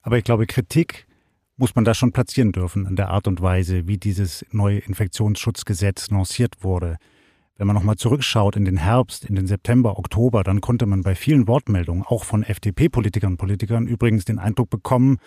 Aber 0.02 0.18
ich 0.18 0.24
glaube, 0.24 0.46
Kritik 0.46 1.08
muss 1.58 1.76
man 1.76 1.86
da 1.86 1.94
schon 1.94 2.12
platzieren 2.12 2.52
dürfen 2.52 2.88
an 2.88 2.96
der 2.96 3.10
Art 3.10 3.28
und 3.28 3.42
Weise, 3.42 3.88
wie 3.88 3.98
dieses 3.98 4.46
neue 4.52 4.80
Infektionsschutzgesetz 4.80 6.10
lanciert 6.10 6.63
wurde. 6.63 6.98
Wenn 7.58 7.68
man 7.68 7.76
nochmal 7.76 7.98
zurückschaut 7.98 8.56
in 8.56 8.63
den 8.63 8.78
Herbst, 8.78 9.26
in 9.26 9.36
den 9.36 9.46
September, 9.46 10.00
Oktober, 10.00 10.44
dann 10.44 10.62
konnte 10.62 10.86
man 10.86 11.02
bei 11.02 11.15
vielen 11.15 11.48
Wortmeldungen, 11.48 12.04
auch 12.06 12.24
von 12.24 12.44
FDP-Politikern 12.44 13.34
und 13.34 13.38
Politikern, 13.38 13.88
übrigens 13.88 14.24
den 14.24 14.39
Eindruck 14.39 14.70
bekommen, 14.70 15.18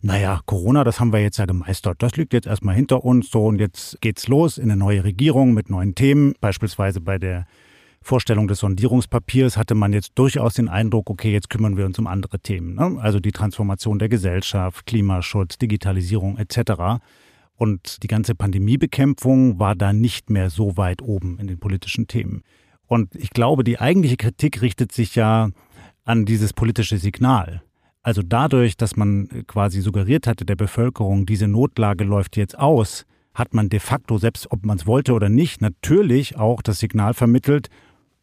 naja, 0.00 0.40
Corona, 0.46 0.84
das 0.84 1.00
haben 1.00 1.12
wir 1.12 1.20
jetzt 1.20 1.38
ja 1.38 1.46
gemeistert. 1.46 2.02
Das 2.02 2.16
liegt 2.16 2.32
jetzt 2.32 2.46
erstmal 2.46 2.74
hinter 2.76 3.04
uns. 3.04 3.30
So, 3.30 3.46
und 3.46 3.58
jetzt 3.58 4.00
geht's 4.00 4.28
los 4.28 4.56
in 4.56 4.70
eine 4.70 4.76
neue 4.76 5.02
Regierung 5.02 5.54
mit 5.54 5.70
neuen 5.70 5.94
Themen. 5.96 6.34
Beispielsweise 6.40 7.00
bei 7.00 7.18
der 7.18 7.46
Vorstellung 8.08 8.48
des 8.48 8.60
Sondierungspapiers 8.60 9.58
hatte 9.58 9.74
man 9.74 9.92
jetzt 9.92 10.12
durchaus 10.14 10.54
den 10.54 10.70
Eindruck, 10.70 11.10
okay, 11.10 11.30
jetzt 11.30 11.50
kümmern 11.50 11.76
wir 11.76 11.84
uns 11.84 11.98
um 11.98 12.06
andere 12.06 12.40
Themen. 12.40 12.74
Ne? 12.74 12.98
Also 13.02 13.20
die 13.20 13.32
Transformation 13.32 13.98
der 13.98 14.08
Gesellschaft, 14.08 14.86
Klimaschutz, 14.86 15.58
Digitalisierung 15.58 16.38
etc. 16.38 17.02
Und 17.54 18.02
die 18.02 18.06
ganze 18.06 18.34
Pandemiebekämpfung 18.34 19.58
war 19.58 19.74
da 19.74 19.92
nicht 19.92 20.30
mehr 20.30 20.48
so 20.48 20.78
weit 20.78 21.02
oben 21.02 21.38
in 21.38 21.48
den 21.48 21.58
politischen 21.58 22.06
Themen. 22.06 22.44
Und 22.86 23.14
ich 23.14 23.28
glaube, 23.28 23.62
die 23.62 23.78
eigentliche 23.78 24.16
Kritik 24.16 24.62
richtet 24.62 24.90
sich 24.92 25.14
ja 25.14 25.50
an 26.06 26.24
dieses 26.24 26.54
politische 26.54 26.96
Signal. 26.96 27.62
Also 28.02 28.22
dadurch, 28.24 28.78
dass 28.78 28.96
man 28.96 29.44
quasi 29.46 29.82
suggeriert 29.82 30.26
hatte 30.26 30.46
der 30.46 30.56
Bevölkerung, 30.56 31.26
diese 31.26 31.46
Notlage 31.46 32.04
läuft 32.04 32.38
jetzt 32.38 32.58
aus, 32.58 33.04
hat 33.34 33.52
man 33.52 33.68
de 33.68 33.80
facto, 33.80 34.16
selbst 34.16 34.50
ob 34.50 34.64
man 34.64 34.78
es 34.78 34.86
wollte 34.86 35.12
oder 35.12 35.28
nicht, 35.28 35.60
natürlich 35.60 36.38
auch 36.38 36.62
das 36.62 36.78
Signal 36.78 37.12
vermittelt, 37.12 37.68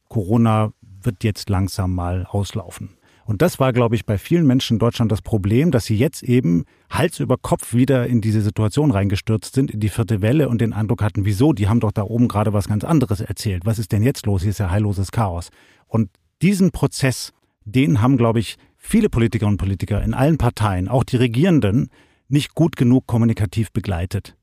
Corona 0.10 0.72
wird 1.02 1.24
jetzt 1.24 1.50
langsam 1.50 1.94
mal 1.94 2.26
auslaufen. 2.26 2.98
Und 3.26 3.42
das 3.42 3.60
war, 3.60 3.74
glaube 3.74 3.96
ich, 3.96 4.06
bei 4.06 4.20
vielen 4.20 4.46
Menschen 4.46 4.76
in 4.76 4.80
Deutschland 4.80 5.12
das 5.12 5.24
Problem, 5.24 5.72
dass 5.72 5.86
sie 5.86 5.98
jetzt 5.98 6.22
eben 6.22 6.66
Hals 6.92 7.20
über 7.20 7.38
Kopf 7.38 7.74
wieder 7.74 8.06
in 8.06 8.22
diese 8.22 8.42
Situation 8.42 8.92
reingestürzt 8.92 9.56
sind, 9.56 9.72
in 9.72 9.80
die 9.80 9.90
vierte 9.90 10.22
Welle 10.22 10.48
und 10.48 10.62
den 10.62 10.74
Eindruck 10.74 11.02
hatten, 11.02 11.26
wieso, 11.26 11.52
die 11.52 11.68
haben 11.68 11.80
doch 11.80 11.92
da 11.92 12.04
oben 12.04 12.28
gerade 12.28 12.54
was 12.54 12.68
ganz 12.68 12.84
anderes 12.84 13.22
erzählt. 13.22 13.66
Was 13.66 13.80
ist 13.80 13.92
denn 13.92 14.04
jetzt 14.04 14.28
los? 14.28 14.44
Hier 14.44 14.52
ist 14.52 14.60
ja 14.60 14.70
heilloses 14.70 15.12
Chaos. 15.12 15.50
Und 15.88 16.12
diesen 16.44 16.70
Prozess, 16.70 17.34
den 17.64 18.00
haben, 18.00 18.18
glaube 18.18 18.40
ich, 18.40 18.58
viele 18.78 19.10
Politiker 19.10 19.48
und 19.48 19.58
Politiker 19.58 20.04
in 20.04 20.14
allen 20.14 20.38
Parteien, 20.38 20.88
auch 20.88 21.04
die 21.04 21.18
Regierenden, 21.18 21.90
nicht 22.28 22.54
gut 22.54 22.76
genug 22.76 23.08
kommunikativ 23.08 23.72
begleitet. 23.72 24.36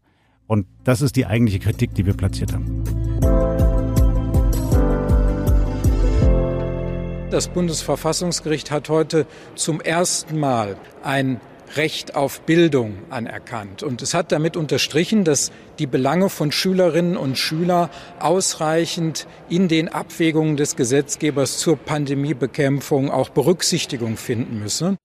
Und 0.48 0.66
das 0.82 1.02
ist 1.02 1.14
die 1.14 1.26
eigentliche 1.26 1.60
Kritik, 1.60 1.94
die 1.94 2.04
wir 2.04 2.14
platziert 2.14 2.52
haben. 2.52 2.82
Das 7.32 7.48
Bundesverfassungsgericht 7.48 8.70
hat 8.70 8.90
heute 8.90 9.26
zum 9.54 9.80
ersten 9.80 10.38
Mal 10.38 10.76
ein 11.02 11.40
Recht 11.76 12.14
auf 12.14 12.42
Bildung 12.42 12.98
anerkannt. 13.08 13.82
Und 13.82 14.02
es 14.02 14.12
hat 14.12 14.32
damit 14.32 14.54
unterstrichen, 14.54 15.24
dass 15.24 15.50
die 15.78 15.86
Belange 15.86 16.28
von 16.28 16.52
Schülerinnen 16.52 17.16
und 17.16 17.38
Schülern 17.38 17.88
ausreichend 18.18 19.26
in 19.48 19.68
den 19.68 19.88
Abwägungen 19.88 20.58
des 20.58 20.76
Gesetzgebers 20.76 21.56
zur 21.56 21.78
Pandemiebekämpfung 21.78 23.10
auch 23.10 23.30
Berücksichtigung 23.30 24.18
finden 24.18 24.60
müsse. 24.60 24.98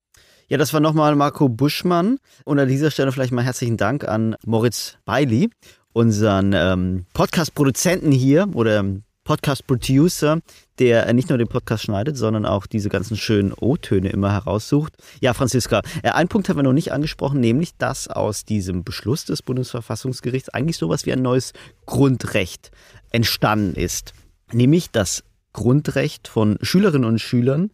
Ja, 0.48 0.58
das 0.58 0.74
war 0.74 0.80
nochmal 0.80 1.16
Marco 1.16 1.48
Buschmann. 1.48 2.18
Und 2.44 2.58
an 2.58 2.68
dieser 2.68 2.90
Stelle 2.90 3.10
vielleicht 3.10 3.32
mal 3.32 3.42
herzlichen 3.42 3.78
Dank 3.78 4.06
an 4.06 4.36
Moritz 4.44 4.98
Beili, 5.06 5.48
unseren 5.94 6.52
ähm, 6.52 7.06
Podcast-Produzenten 7.14 8.12
hier 8.12 8.50
oder 8.52 8.84
Podcast-Producer, 9.28 10.40
der 10.78 11.12
nicht 11.12 11.28
nur 11.28 11.36
den 11.36 11.48
Podcast 11.48 11.82
schneidet, 11.82 12.16
sondern 12.16 12.46
auch 12.46 12.66
diese 12.66 12.88
ganzen 12.88 13.18
schönen 13.18 13.52
O-Töne 13.52 14.08
immer 14.08 14.32
heraussucht. 14.32 14.94
Ja, 15.20 15.34
Franziska, 15.34 15.82
äh, 16.02 16.08
ein 16.12 16.28
Punkt 16.28 16.48
haben 16.48 16.56
wir 16.56 16.62
noch 16.62 16.72
nicht 16.72 16.92
angesprochen, 16.92 17.38
nämlich, 17.38 17.76
dass 17.76 18.08
aus 18.08 18.46
diesem 18.46 18.84
Beschluss 18.84 19.26
des 19.26 19.42
Bundesverfassungsgerichts 19.42 20.48
eigentlich 20.48 20.78
sowas 20.78 21.04
wie 21.04 21.12
ein 21.12 21.20
neues 21.20 21.52
Grundrecht 21.84 22.70
entstanden 23.10 23.74
ist. 23.74 24.14
Nämlich 24.50 24.90
das 24.92 25.24
Grundrecht 25.52 26.26
von 26.26 26.56
Schülerinnen 26.62 27.06
und 27.06 27.18
Schülern 27.20 27.70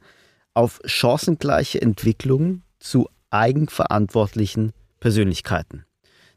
auf 0.54 0.80
chancengleiche 0.84 1.80
Entwicklung 1.80 2.62
zu 2.80 3.08
eigenverantwortlichen 3.30 4.72
Persönlichkeiten. 4.98 5.84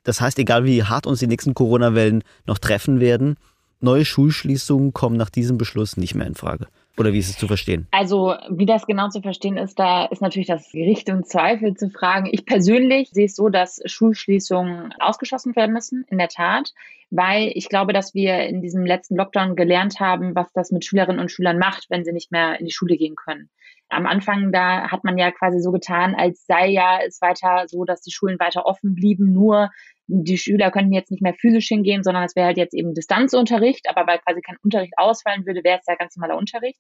Das 0.03 0.21
heißt, 0.21 0.37
egal 0.37 0.63
wie 0.63 0.83
hart 0.83 1.07
uns 1.07 1.17
die 1.17 1.27
nächsten 1.27 1.55
Corona-Wellen 1.55 2.23
noch 2.45 2.59
treffen 2.59 2.99
werden, 2.99 3.35
neue 3.79 4.05
Schulschließungen 4.05 4.93
kommen 4.93 5.17
nach 5.17 5.29
diesem 5.29 5.57
Beschluss 5.57 5.97
nicht 5.97 6.15
mehr 6.15 6.27
in 6.27 6.35
Frage. 6.35 6.67
Oder 6.97 7.13
wie 7.13 7.19
ist 7.19 7.29
es 7.29 7.37
zu 7.37 7.47
verstehen? 7.47 7.87
Also, 7.91 8.33
wie 8.49 8.65
das 8.65 8.87
genau 8.87 9.09
zu 9.09 9.21
verstehen 9.21 9.57
ist, 9.57 9.77
da 9.77 10.05
ist 10.05 10.21
natürlich 10.21 10.47
das 10.47 10.71
Gericht 10.71 11.07
im 11.09 11.23
Zweifel 11.23 11.75
zu 11.75 11.91
fragen. 11.91 12.27
Ich 12.31 12.45
persönlich 12.45 13.11
sehe 13.11 13.27
es 13.27 13.35
so, 13.35 13.49
dass 13.49 13.81
Schulschließungen 13.85 14.93
ausgeschlossen 14.99 15.55
werden 15.55 15.73
müssen, 15.73 16.05
in 16.09 16.17
der 16.17 16.27
Tat, 16.27 16.73
weil 17.11 17.51
ich 17.53 17.69
glaube, 17.69 17.93
dass 17.93 18.15
wir 18.15 18.47
in 18.47 18.61
diesem 18.63 18.83
letzten 18.83 19.15
Lockdown 19.15 19.55
gelernt 19.55 19.99
haben, 19.99 20.35
was 20.35 20.51
das 20.53 20.71
mit 20.71 20.85
Schülerinnen 20.85 21.19
und 21.19 21.31
Schülern 21.31 21.59
macht, 21.59 21.85
wenn 21.89 22.03
sie 22.03 22.13
nicht 22.13 22.31
mehr 22.31 22.59
in 22.59 22.65
die 22.65 22.73
Schule 22.73 22.97
gehen 22.97 23.15
können. 23.15 23.49
Am 23.89 24.07
Anfang, 24.07 24.51
da 24.51 24.89
hat 24.89 25.03
man 25.03 25.17
ja 25.17 25.31
quasi 25.31 25.61
so 25.61 25.71
getan, 25.71 26.15
als 26.15 26.45
sei 26.45 26.67
ja 26.67 26.99
es 27.05 27.21
weiter 27.21 27.67
so, 27.67 27.85
dass 27.85 28.01
die 28.01 28.11
Schulen 28.11 28.39
weiter 28.39 28.65
offen 28.65 28.95
blieben, 28.95 29.33
nur 29.33 29.69
die 30.07 30.37
Schüler 30.37 30.71
könnten 30.71 30.93
jetzt 30.93 31.11
nicht 31.11 31.21
mehr 31.21 31.33
physisch 31.33 31.67
hingehen, 31.67 32.03
sondern 32.03 32.23
es 32.23 32.35
wäre 32.35 32.47
halt 32.47 32.57
jetzt 32.57 32.73
eben 32.73 32.93
Distanzunterricht, 32.93 33.89
aber 33.89 34.07
weil 34.07 34.19
quasi 34.19 34.41
kein 34.41 34.55
Unterricht 34.63 34.93
ausfallen 34.97 35.45
würde, 35.45 35.63
wäre 35.63 35.79
es 35.79 35.85
ja 35.87 35.95
ganz 35.95 36.15
normaler 36.15 36.37
Unterricht. 36.37 36.79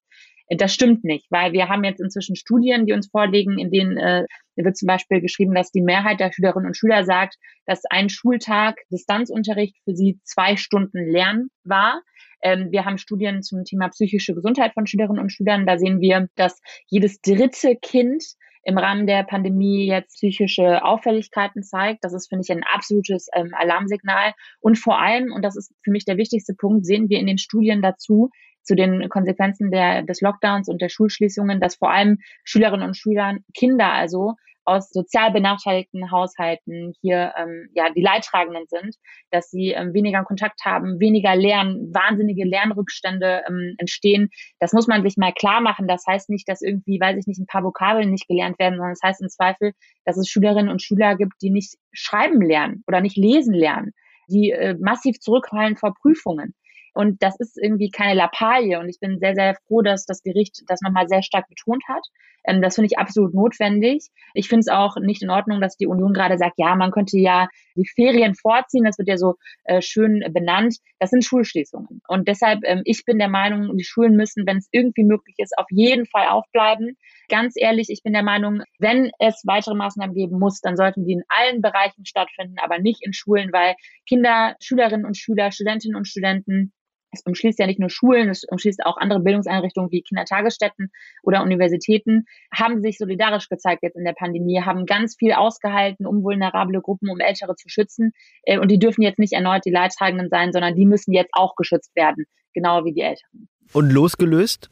Das 0.49 0.73
stimmt 0.73 1.03
nicht, 1.03 1.25
weil 1.29 1.51
wir 1.51 1.67
haben 1.67 1.83
jetzt 1.83 1.99
inzwischen 1.99 2.37
Studien, 2.37 2.85
die 2.85 2.93
uns 2.93 3.09
vorlegen, 3.09 3.59
in 3.59 3.69
denen 3.69 3.97
äh, 3.97 4.25
wird 4.55 4.77
zum 4.77 4.87
Beispiel 4.87 5.19
geschrieben, 5.19 5.53
dass 5.53 5.71
die 5.71 5.81
Mehrheit 5.81 6.21
der 6.21 6.31
Schülerinnen 6.31 6.67
und 6.67 6.77
Schüler 6.77 7.03
sagt, 7.03 7.35
dass 7.65 7.83
ein 7.89 8.07
Schultag 8.07 8.77
Distanzunterricht 8.89 9.75
für 9.83 9.93
sie 9.93 10.19
zwei 10.23 10.55
Stunden 10.55 11.05
Lernen 11.05 11.49
war. 11.65 12.01
Ähm, 12.41 12.71
wir 12.71 12.85
haben 12.85 12.97
Studien 12.97 13.43
zum 13.43 13.65
Thema 13.65 13.89
psychische 13.89 14.35
Gesundheit 14.35 14.73
von 14.73 14.87
Schülerinnen 14.87 15.21
und 15.21 15.31
Schülern. 15.31 15.65
Da 15.65 15.77
sehen 15.77 15.99
wir, 15.99 16.29
dass 16.35 16.61
jedes 16.87 17.19
dritte 17.19 17.75
Kind 17.75 18.23
im 18.63 18.77
Rahmen 18.77 19.07
der 19.07 19.23
Pandemie 19.23 19.87
jetzt 19.87 20.15
psychische 20.15 20.83
Auffälligkeiten 20.83 21.63
zeigt. 21.63 22.03
Das 22.03 22.13
ist, 22.13 22.27
finde 22.29 22.43
ich, 22.43 22.51
ein 22.51 22.63
absolutes 22.63 23.27
ähm, 23.33 23.51
Alarmsignal. 23.53 24.33
Und 24.59 24.77
vor 24.77 24.99
allem, 24.99 25.31
und 25.31 25.43
das 25.43 25.55
ist 25.55 25.73
für 25.83 25.91
mich 25.91 26.05
der 26.05 26.17
wichtigste 26.17 26.53
Punkt, 26.53 26.85
sehen 26.85 27.09
wir 27.09 27.19
in 27.19 27.27
den 27.27 27.37
Studien 27.37 27.81
dazu, 27.81 28.29
zu 28.63 28.75
den 28.75 29.07
Konsequenzen 29.09 29.71
der, 29.71 30.03
des 30.03 30.21
Lockdowns 30.21 30.67
und 30.67 30.81
der 30.81 30.89
Schulschließungen, 30.89 31.61
dass 31.61 31.75
vor 31.75 31.91
allem 31.91 32.17
Schülerinnen 32.43 32.87
und 32.87 32.97
Schüler, 32.97 33.37
Kinder 33.53 33.93
also, 33.93 34.35
aus 34.67 34.89
sozial 34.89 35.31
benachteiligten 35.31 36.11
Haushalten 36.11 36.93
hier 37.01 37.33
ähm, 37.37 37.69
ja 37.73 37.89
die 37.89 38.01
Leidtragenden 38.01 38.65
sind, 38.67 38.95
dass 39.31 39.49
sie 39.49 39.71
ähm, 39.71 39.93
weniger 39.93 40.23
Kontakt 40.25 40.65
haben, 40.65 40.99
weniger 40.99 41.35
lernen, 41.35 41.93
wahnsinnige 41.93 42.43
Lernrückstände 42.43 43.43
ähm, 43.47 43.75
entstehen. 43.77 44.29
Das 44.59 44.73
muss 44.73 44.87
man 44.87 45.03
sich 45.03 45.15
mal 45.15 45.31
klar 45.31 45.61
machen. 45.61 45.87
Das 45.87 46.03
heißt 46.05 46.29
nicht, 46.29 46.49
dass 46.49 46.61
irgendwie, 46.61 46.99
weiß 46.99 47.17
ich 47.17 47.27
nicht, 47.27 47.39
ein 47.39 47.47
paar 47.47 47.63
Vokabeln 47.63 48.11
nicht 48.11 48.27
gelernt 48.27 48.59
werden, 48.59 48.75
sondern 48.75 48.91
es 48.91 48.99
das 48.99 49.09
heißt 49.09 49.21
im 49.21 49.29
Zweifel, 49.29 49.71
dass 50.03 50.17
es 50.17 50.27
Schülerinnen 50.27 50.69
und 50.69 50.81
Schüler 50.81 51.15
gibt, 51.15 51.41
die 51.41 51.49
nicht 51.49 51.75
schreiben 51.93 52.41
lernen 52.41 52.83
oder 52.87 52.99
nicht 52.99 53.17
lesen 53.17 53.53
lernen. 53.53 53.93
die 54.29 54.51
äh, 54.51 54.75
massiv 54.79 55.19
zurückfallen 55.21 55.77
vor 55.77 55.93
Prüfungen. 56.01 56.53
Und 56.97 57.21
das 57.21 57.39
ist 57.39 57.59
irgendwie 57.61 57.91
keine 57.91 58.15
Lappalie. 58.15 58.79
Und 58.79 58.89
ich 58.89 58.99
bin 58.99 59.19
sehr, 59.19 59.35
sehr 59.35 59.55
froh, 59.67 59.83
dass 59.83 60.07
das 60.07 60.23
Gericht 60.23 60.63
das 60.65 60.81
nochmal 60.81 61.07
sehr 61.07 61.21
stark 61.21 61.47
betont 61.47 61.83
hat. 61.87 62.03
Ähm, 62.43 62.59
das 62.61 62.73
finde 62.73 62.87
ich 62.87 62.97
absolut 62.97 63.35
notwendig. 63.35 64.07
Ich 64.33 64.47
finde 64.47 64.61
es 64.61 64.67
auch 64.67 64.95
nicht 64.97 65.21
in 65.21 65.29
Ordnung, 65.29 65.61
dass 65.61 65.77
die 65.77 65.85
Union 65.85 66.11
gerade 66.11 66.39
sagt, 66.39 66.55
ja, 66.57 66.75
man 66.75 66.89
könnte 66.89 67.19
ja 67.19 67.49
die 67.75 67.87
Ferien 67.87 68.33
vorziehen. 68.33 68.83
Das 68.83 68.97
wird 68.97 69.09
ja 69.09 69.17
so 69.17 69.35
äh, 69.65 69.79
schön 69.83 70.23
benannt. 70.33 70.77
Das 70.97 71.11
sind 71.11 71.23
Schulschließungen. 71.23 72.01
Und 72.07 72.27
deshalb, 72.27 72.61
ähm, 72.63 72.81
ich 72.83 73.05
bin 73.05 73.19
der 73.19 73.29
Meinung, 73.29 73.77
die 73.77 73.83
Schulen 73.83 74.15
müssen, 74.15 74.47
wenn 74.47 74.57
es 74.57 74.67
irgendwie 74.71 75.03
möglich 75.03 75.35
ist, 75.37 75.55
auf 75.55 75.67
jeden 75.69 76.07
Fall 76.07 76.29
aufbleiben. 76.29 76.97
Ganz 77.29 77.53
ehrlich, 77.55 77.89
ich 77.89 78.01
bin 78.01 78.13
der 78.13 78.23
Meinung, 78.23 78.63
wenn 78.79 79.11
es 79.19 79.43
weitere 79.45 79.75
Maßnahmen 79.75 80.15
geben 80.15 80.39
muss, 80.39 80.61
dann 80.61 80.77
sollten 80.77 81.05
die 81.05 81.13
in 81.13 81.23
allen 81.27 81.61
Bereichen 81.61 82.05
stattfinden, 82.05 82.55
aber 82.63 82.79
nicht 82.79 83.05
in 83.05 83.13
Schulen, 83.13 83.53
weil 83.53 83.75
Kinder, 84.07 84.55
Schülerinnen 84.61 85.05
und 85.05 85.15
Schüler, 85.15 85.51
Studentinnen 85.51 85.95
und 85.95 86.07
Studenten 86.07 86.73
es 87.11 87.21
umschließt 87.25 87.59
ja 87.59 87.67
nicht 87.67 87.79
nur 87.79 87.89
Schulen, 87.89 88.29
es 88.29 88.43
umschließt 88.43 88.85
auch 88.85 88.97
andere 88.97 89.19
Bildungseinrichtungen 89.19 89.91
wie 89.91 90.01
Kindertagesstätten 90.01 90.91
oder 91.23 91.41
Universitäten, 91.41 92.25
haben 92.53 92.81
sich 92.81 92.97
solidarisch 92.97 93.49
gezeigt 93.49 93.83
jetzt 93.83 93.95
in 93.95 94.03
der 94.03 94.13
Pandemie, 94.13 94.61
haben 94.61 94.85
ganz 94.85 95.15
viel 95.17 95.33
ausgehalten, 95.33 96.05
um 96.05 96.23
vulnerable 96.23 96.81
Gruppen, 96.81 97.09
um 97.09 97.19
Ältere 97.19 97.55
zu 97.55 97.69
schützen. 97.69 98.11
Äh, 98.43 98.59
und 98.59 98.69
die 98.69 98.79
dürfen 98.79 99.01
jetzt 99.01 99.19
nicht 99.19 99.33
erneut 99.33 99.63
die 99.65 99.71
Leidtragenden 99.71 100.29
sein, 100.29 100.51
sondern 100.51 100.75
die 100.75 100.85
müssen 100.85 101.13
jetzt 101.13 101.31
auch 101.33 101.55
geschützt 101.55 101.95
werden, 101.95 102.25
genau 102.53 102.83
wie 102.85 102.93
die 102.93 103.01
Älteren. 103.01 103.47
Und 103.73 103.91
losgelöst 103.91 104.69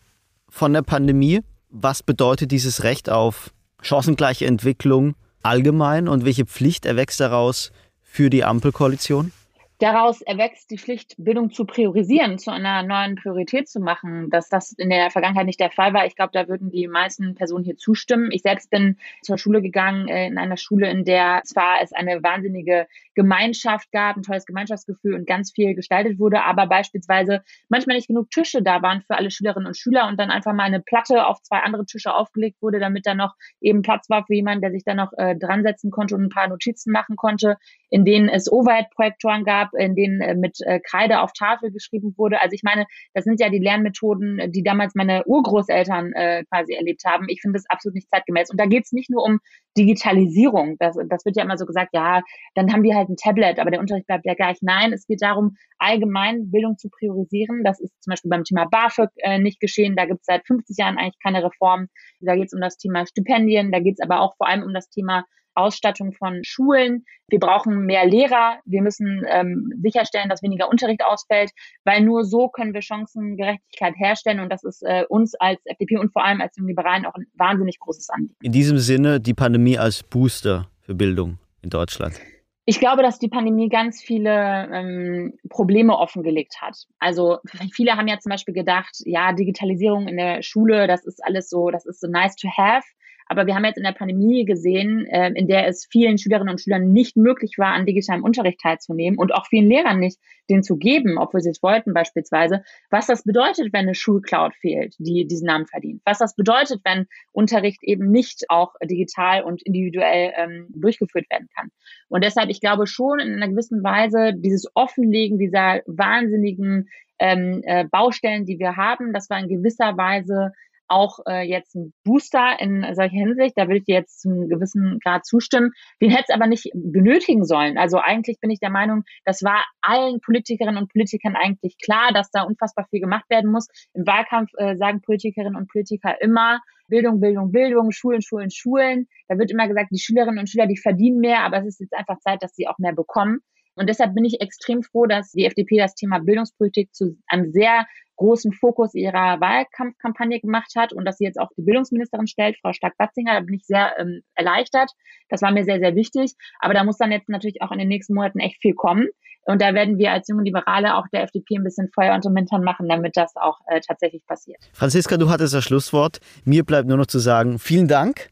von 0.49 0.73
der 0.73 0.81
Pandemie, 0.81 1.41
was 1.69 2.03
bedeutet 2.03 2.51
dieses 2.51 2.83
Recht 2.83 3.09
auf 3.09 3.53
chancengleiche 3.81 4.45
Entwicklung 4.45 5.15
allgemein 5.43 6.07
und 6.07 6.25
welche 6.25 6.45
Pflicht 6.45 6.85
erwächst 6.85 7.19
daraus 7.19 7.71
für 8.01 8.29
die 8.29 8.43
Ampelkoalition? 8.43 9.31
Daraus 9.79 10.21
erwächst 10.21 10.71
die 10.71 10.77
Pflicht, 10.77 11.15
Bildung 11.17 11.51
zu 11.51 11.65
priorisieren, 11.65 12.37
zu 12.37 12.49
einer 12.49 12.81
neuen 12.83 13.15
Priorität 13.15 13.67
zu 13.67 13.81
machen. 13.81 14.29
Dass 14.29 14.47
das 14.47 14.71
in 14.71 14.89
der 14.89 15.11
Vergangenheit 15.11 15.45
nicht 15.45 15.59
der 15.59 15.69
Fall 15.69 15.93
war, 15.93 16.05
ich 16.05 16.15
glaube, 16.15 16.31
da 16.33 16.47
würden 16.47 16.71
die 16.71 16.87
meisten 16.87 17.35
Personen 17.35 17.65
hier 17.65 17.75
zustimmen. 17.75 18.31
Ich 18.31 18.41
selbst 18.41 18.69
bin 18.69 18.97
zur 19.21 19.37
Schule 19.37 19.61
gegangen, 19.61 20.07
äh, 20.07 20.27
in 20.27 20.37
einer 20.37 20.55
Schule, 20.55 20.89
in 20.89 21.03
der 21.03 21.41
zwar 21.43 21.81
es 21.81 21.91
eine 21.91 22.23
wahnsinnige 22.23 22.87
Gemeinschaft 23.15 23.91
gab, 23.91 24.15
ein 24.15 24.23
tolles 24.23 24.45
Gemeinschaftsgefühl 24.45 25.13
und 25.13 25.27
ganz 25.27 25.51
viel 25.51 25.75
gestaltet 25.75 26.19
wurde, 26.19 26.43
aber 26.43 26.67
beispielsweise 26.67 27.43
manchmal 27.67 27.97
nicht 27.97 28.07
genug 28.07 28.29
Tische 28.29 28.61
da 28.61 28.81
waren 28.81 29.01
für 29.01 29.17
alle 29.17 29.29
Schülerinnen 29.31 29.67
und 29.67 29.77
Schüler 29.77 30.07
und 30.07 30.17
dann 30.19 30.31
einfach 30.31 30.53
mal 30.53 30.63
eine 30.63 30.79
Platte 30.79 31.25
auf 31.27 31.41
zwei 31.41 31.59
andere 31.59 31.85
Tische 31.85 32.13
aufgelegt 32.13 32.61
wurde, 32.61 32.79
damit 32.79 33.05
da 33.05 33.13
noch 33.13 33.35
eben 33.59 33.81
Platz 33.81 34.09
war 34.09 34.25
für 34.25 34.35
jemanden, 34.35 34.61
der 34.61 34.71
sich 34.71 34.83
da 34.85 34.93
noch 34.93 35.11
äh, 35.17 35.35
dran 35.35 35.63
setzen 35.63 35.91
konnte 35.91 36.15
und 36.15 36.23
ein 36.23 36.29
paar 36.29 36.47
Notizen 36.47 36.91
machen 36.91 37.17
konnte, 37.17 37.57
in 37.89 38.05
denen 38.05 38.29
es 38.29 38.51
Overhead-Projektoren 38.51 39.43
gab 39.43 39.73
in 39.73 39.95
denen 39.95 40.21
äh, 40.21 40.35
mit 40.35 40.57
äh, 40.61 40.79
Kreide 40.79 41.21
auf 41.21 41.33
Tafel 41.33 41.71
geschrieben 41.71 42.13
wurde. 42.17 42.41
Also 42.41 42.53
ich 42.53 42.63
meine, 42.63 42.85
das 43.13 43.23
sind 43.23 43.39
ja 43.39 43.49
die 43.49 43.59
Lernmethoden, 43.59 44.51
die 44.51 44.63
damals 44.63 44.95
meine 44.95 45.23
Urgroßeltern 45.25 46.13
äh, 46.13 46.43
quasi 46.45 46.73
erlebt 46.73 47.03
haben. 47.05 47.27
Ich 47.29 47.41
finde 47.41 47.57
das 47.57 47.65
absolut 47.69 47.95
nicht 47.95 48.09
zeitgemäß. 48.09 48.49
Und 48.49 48.59
da 48.59 48.65
geht 48.65 48.85
es 48.85 48.91
nicht 48.91 49.09
nur 49.09 49.23
um 49.23 49.39
Digitalisierung. 49.77 50.77
Das, 50.79 50.97
das 51.09 51.25
wird 51.25 51.35
ja 51.35 51.43
immer 51.43 51.57
so 51.57 51.65
gesagt, 51.65 51.89
ja, 51.93 52.21
dann 52.53 52.71
haben 52.71 52.83
die 52.83 52.95
halt 52.95 53.09
ein 53.09 53.17
Tablet, 53.17 53.59
aber 53.59 53.71
der 53.71 53.79
Unterricht 53.79 54.07
bleibt 54.07 54.25
ja 54.25 54.33
gleich. 54.33 54.57
Nein, 54.61 54.93
es 54.93 55.05
geht 55.05 55.21
darum, 55.21 55.55
allgemein 55.77 56.49
Bildung 56.51 56.77
zu 56.77 56.89
priorisieren. 56.89 57.63
Das 57.63 57.79
ist 57.79 57.91
zum 58.01 58.11
Beispiel 58.11 58.29
beim 58.29 58.43
Thema 58.43 58.65
BAföG 58.65 59.09
äh, 59.17 59.39
nicht 59.39 59.59
geschehen. 59.59 59.95
Da 59.95 60.05
gibt 60.05 60.21
es 60.21 60.25
seit 60.25 60.45
50 60.47 60.77
Jahren 60.77 60.97
eigentlich 60.97 61.19
keine 61.21 61.43
Reform. 61.43 61.87
Da 62.19 62.35
geht 62.35 62.47
es 62.47 62.53
um 62.53 62.61
das 62.61 62.77
Thema 62.77 63.05
Stipendien, 63.05 63.71
da 63.71 63.79
geht 63.79 63.95
es 63.99 64.03
aber 64.03 64.21
auch 64.21 64.35
vor 64.37 64.47
allem 64.47 64.63
um 64.63 64.73
das 64.73 64.89
Thema 64.89 65.25
Ausstattung 65.55 66.13
von 66.13 66.41
Schulen. 66.43 67.05
Wir 67.27 67.39
brauchen 67.39 67.85
mehr 67.85 68.05
Lehrer. 68.05 68.59
Wir 68.65 68.81
müssen 68.81 69.23
ähm, 69.27 69.73
sicherstellen, 69.81 70.29
dass 70.29 70.43
weniger 70.43 70.69
Unterricht 70.69 71.03
ausfällt, 71.03 71.51
weil 71.83 72.01
nur 72.01 72.23
so 72.23 72.49
können 72.49 72.73
wir 72.73 72.81
Chancengerechtigkeit 72.81 73.95
herstellen. 73.97 74.39
Und 74.39 74.49
das 74.49 74.63
ist 74.63 74.83
äh, 74.83 75.05
uns 75.09 75.35
als 75.35 75.59
FDP 75.65 75.97
und 75.97 76.11
vor 76.11 76.23
allem 76.23 76.41
als 76.41 76.55
Liberalen 76.57 77.05
auch 77.05 77.15
ein 77.15 77.25
wahnsinnig 77.35 77.79
großes 77.79 78.09
Anliegen. 78.09 78.35
In 78.41 78.51
diesem 78.51 78.77
Sinne 78.77 79.19
die 79.19 79.33
Pandemie 79.33 79.77
als 79.77 80.03
Booster 80.03 80.69
für 80.81 80.95
Bildung 80.95 81.39
in 81.61 81.69
Deutschland. 81.69 82.19
Ich 82.67 82.79
glaube, 82.79 83.03
dass 83.03 83.19
die 83.19 83.27
Pandemie 83.27 83.69
ganz 83.69 84.01
viele 84.01 84.67
ähm, 84.73 85.37
Probleme 85.49 85.95
offengelegt 85.97 86.61
hat. 86.61 86.75
Also 86.97 87.37
viele 87.71 87.95
haben 87.95 88.07
ja 88.07 88.17
zum 88.17 88.31
Beispiel 88.31 88.55
gedacht, 88.55 88.95
ja, 89.05 89.33
Digitalisierung 89.33 90.07
in 90.07 90.17
der 90.17 90.41
Schule, 90.41 90.87
das 90.87 91.05
ist 91.05 91.23
alles 91.23 91.47
so, 91.47 91.69
das 91.69 91.85
ist 91.85 92.01
so 92.01 92.07
nice 92.07 92.35
to 92.35 92.47
have. 92.49 92.83
Aber 93.27 93.47
wir 93.47 93.55
haben 93.55 93.65
jetzt 93.65 93.77
in 93.77 93.83
der 93.83 93.91
Pandemie 93.91 94.45
gesehen, 94.45 95.05
äh, 95.07 95.31
in 95.33 95.47
der 95.47 95.67
es 95.67 95.85
vielen 95.85 96.17
Schülerinnen 96.17 96.51
und 96.51 96.61
Schülern 96.61 96.93
nicht 96.93 97.17
möglich 97.17 97.57
war, 97.57 97.73
an 97.73 97.85
digitalem 97.85 98.23
Unterricht 98.23 98.59
teilzunehmen 98.61 99.17
und 99.17 99.33
auch 99.33 99.47
vielen 99.47 99.67
Lehrern 99.67 99.99
nicht, 99.99 100.19
den 100.49 100.61
zu 100.61 100.77
geben, 100.77 101.17
obwohl 101.17 101.41
sie 101.41 101.49
es 101.49 101.63
wollten 101.63 101.93
beispielsweise, 101.93 102.63
was 102.91 103.07
das 103.07 103.23
bedeutet, 103.23 103.73
wenn 103.73 103.85
eine 103.85 103.95
Schulcloud 103.95 104.53
fehlt, 104.53 104.95
die 104.99 105.25
diesen 105.25 105.47
Namen 105.47 105.65
verdient. 105.65 106.01
Was 106.05 106.19
das 106.19 106.35
bedeutet, 106.35 106.81
wenn 106.83 107.07
Unterricht 107.31 107.83
eben 107.83 108.11
nicht 108.11 108.45
auch 108.49 108.73
digital 108.83 109.43
und 109.43 109.63
individuell 109.63 110.33
ähm, 110.37 110.67
durchgeführt 110.69 111.29
werden 111.31 111.49
kann. 111.55 111.69
Und 112.09 112.23
deshalb, 112.23 112.49
ich 112.49 112.61
glaube 112.61 112.85
schon 112.85 113.19
in 113.19 113.33
einer 113.33 113.49
gewissen 113.49 113.83
Weise, 113.83 114.33
dieses 114.35 114.69
Offenlegen 114.75 115.39
dieser 115.39 115.81
wahnsinnigen 115.87 116.89
ähm, 117.17 117.61
äh, 117.65 117.85
Baustellen, 117.85 118.45
die 118.45 118.59
wir 118.59 118.75
haben, 118.75 119.13
das 119.13 119.29
war 119.29 119.39
in 119.39 119.47
gewisser 119.47 119.97
Weise 119.97 120.51
auch 120.87 121.19
äh, 121.27 121.41
jetzt 121.41 121.75
ein 121.75 121.93
Booster 122.03 122.57
in 122.59 122.85
solcher 122.93 123.15
Hinsicht. 123.15 123.57
Da 123.57 123.63
würde 123.63 123.77
ich 123.77 123.85
dir 123.85 123.95
jetzt 123.95 124.21
zu 124.21 124.29
einem 124.29 124.49
gewissen 124.49 124.99
Grad 125.03 125.25
zustimmen. 125.25 125.71
Den 126.01 126.11
hätte 126.11 126.25
es 126.29 126.35
aber 126.35 126.47
nicht 126.47 126.69
benötigen 126.73 127.45
sollen. 127.45 127.77
Also 127.77 127.97
eigentlich 127.99 128.39
bin 128.39 128.49
ich 128.49 128.59
der 128.59 128.69
Meinung, 128.69 129.03
das 129.23 129.43
war 129.43 129.65
allen 129.81 130.19
Politikerinnen 130.21 130.81
und 130.81 130.91
Politikern 130.91 131.35
eigentlich 131.35 131.77
klar, 131.83 132.11
dass 132.13 132.29
da 132.31 132.43
unfassbar 132.43 132.85
viel 132.89 132.99
gemacht 132.99 133.25
werden 133.29 133.51
muss. 133.51 133.67
Im 133.93 134.05
Wahlkampf 134.05 134.51
äh, 134.57 134.75
sagen 134.75 135.01
Politikerinnen 135.01 135.55
und 135.55 135.69
Politiker 135.69 136.21
immer, 136.21 136.59
Bildung, 136.87 137.19
Bildung, 137.19 137.51
Bildung, 137.51 137.91
Schulen, 137.91 138.21
Schulen, 138.21 138.51
Schulen. 138.51 139.07
Da 139.27 139.37
wird 139.37 139.51
immer 139.51 139.67
gesagt, 139.67 139.89
die 139.91 139.99
Schülerinnen 139.99 140.39
und 140.39 140.49
Schüler, 140.49 140.67
die 140.67 140.77
verdienen 140.77 141.19
mehr, 141.19 141.39
aber 141.39 141.59
es 141.59 141.65
ist 141.65 141.79
jetzt 141.79 141.93
einfach 141.93 142.19
Zeit, 142.19 142.43
dass 142.43 142.55
sie 142.55 142.67
auch 142.67 142.77
mehr 142.77 142.93
bekommen. 142.93 143.39
Und 143.75 143.89
deshalb 143.89 144.15
bin 144.15 144.23
ich 144.23 144.39
extrem 144.39 144.83
froh, 144.83 145.05
dass 145.05 145.31
die 145.31 145.45
FDP 145.45 145.77
das 145.77 145.95
Thema 145.95 146.19
Bildungspolitik 146.19 146.93
zu 146.93 147.17
einem 147.27 147.51
sehr 147.51 147.85
großen 148.15 148.53
Fokus 148.53 148.93
ihrer 148.93 149.39
Wahlkampfkampagne 149.39 150.39
gemacht 150.39 150.73
hat 150.75 150.93
und 150.93 151.05
dass 151.05 151.17
sie 151.17 151.25
jetzt 151.25 151.39
auch 151.39 151.49
die 151.57 151.63
Bildungsministerin 151.63 152.27
stellt, 152.27 152.57
Frau 152.61 152.73
Stark-Batzinger. 152.73 153.33
Da 153.33 153.39
bin 153.41 153.55
ich 153.55 153.65
sehr 153.65 153.93
ähm, 153.99 154.21
erleichtert. 154.35 154.91
Das 155.29 155.41
war 155.41 155.51
mir 155.51 155.65
sehr, 155.65 155.79
sehr 155.79 155.95
wichtig. 155.95 156.33
Aber 156.59 156.73
da 156.73 156.83
muss 156.83 156.97
dann 156.97 157.11
jetzt 157.11 157.29
natürlich 157.29 157.61
auch 157.61 157.71
in 157.71 157.79
den 157.79 157.87
nächsten 157.87 158.13
Monaten 158.13 158.39
echt 158.39 158.61
viel 158.61 158.73
kommen. 158.73 159.07
Und 159.45 159.61
da 159.61 159.73
werden 159.73 159.97
wir 159.97 160.11
als 160.11 160.27
junge 160.27 160.43
Liberale 160.43 160.95
auch 160.95 161.05
der 161.13 161.23
FDP 161.23 161.57
ein 161.57 161.63
bisschen 161.63 161.89
Feuer 161.93 162.15
unter 162.15 162.31
Hintern 162.33 162.63
machen, 162.63 162.89
damit 162.89 163.15
das 163.15 163.35
auch 163.35 163.59
äh, 163.67 163.79
tatsächlich 163.79 164.25
passiert. 164.25 164.57
Franziska, 164.73 165.17
du 165.17 165.29
hattest 165.29 165.53
das 165.53 165.63
Schlusswort. 165.63 166.19
Mir 166.45 166.63
bleibt 166.63 166.87
nur 166.87 166.97
noch 166.97 167.05
zu 167.05 167.19
sagen, 167.19 167.59
vielen 167.59 167.87
Dank 167.87 168.29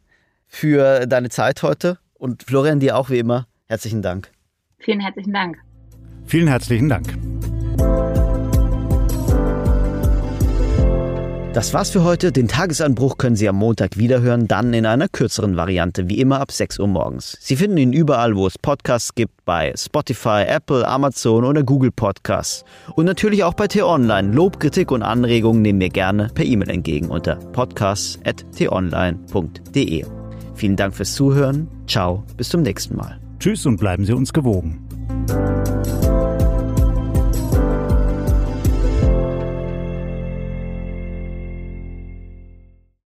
für 0.48 1.06
deine 1.06 1.30
Zeit 1.30 1.62
heute 1.62 2.00
und 2.14 2.44
Florian, 2.44 2.80
dir 2.80 2.98
auch 2.98 3.10
wie 3.10 3.20
immer 3.20 3.48
herzlichen 3.68 4.02
Dank. 4.02 4.32
Vielen 4.80 5.00
herzlichen 5.00 5.34
Dank. 5.34 5.58
Vielen 6.26 6.48
herzlichen 6.48 6.90
Dank. 6.90 7.43
Das 11.54 11.72
war's 11.72 11.92
für 11.92 12.04
heute. 12.04 12.32
Den 12.32 12.48
Tagesanbruch 12.48 13.20
können 13.20 13.36
Sie 13.36 13.48
am 13.48 13.58
Montag 13.58 13.98
wiederhören, 13.98 14.48
dann 14.48 14.74
in 14.74 14.88
einer 14.88 15.08
kürzeren 15.08 15.56
Variante, 15.56 16.10
wie 16.10 16.20
immer 16.20 16.40
ab 16.40 16.52
6 16.52 16.80
Uhr 16.80 16.88
morgens. 16.88 17.38
Sie 17.42 17.56
finden 17.56 17.78
ihn 17.78 17.94
überall, 17.94 18.36
wo 18.36 18.48
es 18.48 18.58
Podcasts 18.58 19.14
gibt, 19.14 19.46
bei 19.46 19.72
Spotify, 19.78 20.46
Apple, 20.48 20.88
Amazon 20.88 21.44
oder 21.44 21.62
Google 21.62 21.92
Podcasts. 21.92 22.66
Und 22.96 23.06
natürlich 23.06 23.44
auch 23.44 23.54
bei 23.54 23.68
T-Online. 23.68 24.32
Lob, 24.32 24.60
Kritik 24.60 24.90
und 24.90 25.04
Anregungen 25.04 25.62
nehmen 25.62 25.80
wir 25.80 25.90
gerne 25.90 26.30
per 26.34 26.44
E-Mail 26.44 26.72
entgegen 26.72 27.12
unter 27.12 27.36
podcasts.tonline.de. 27.36 30.06
Vielen 30.56 30.76
Dank 30.76 30.96
fürs 30.96 31.14
Zuhören. 31.14 31.68
Ciao, 31.88 32.24
bis 32.36 32.50
zum 32.50 32.64
nächsten 32.64 32.96
Mal. 32.96 33.20
Tschüss 33.40 33.68
und 33.68 33.78
bleiben 33.78 34.06
Sie 34.06 34.14
uns 34.14 34.34
gewogen. 34.34 34.80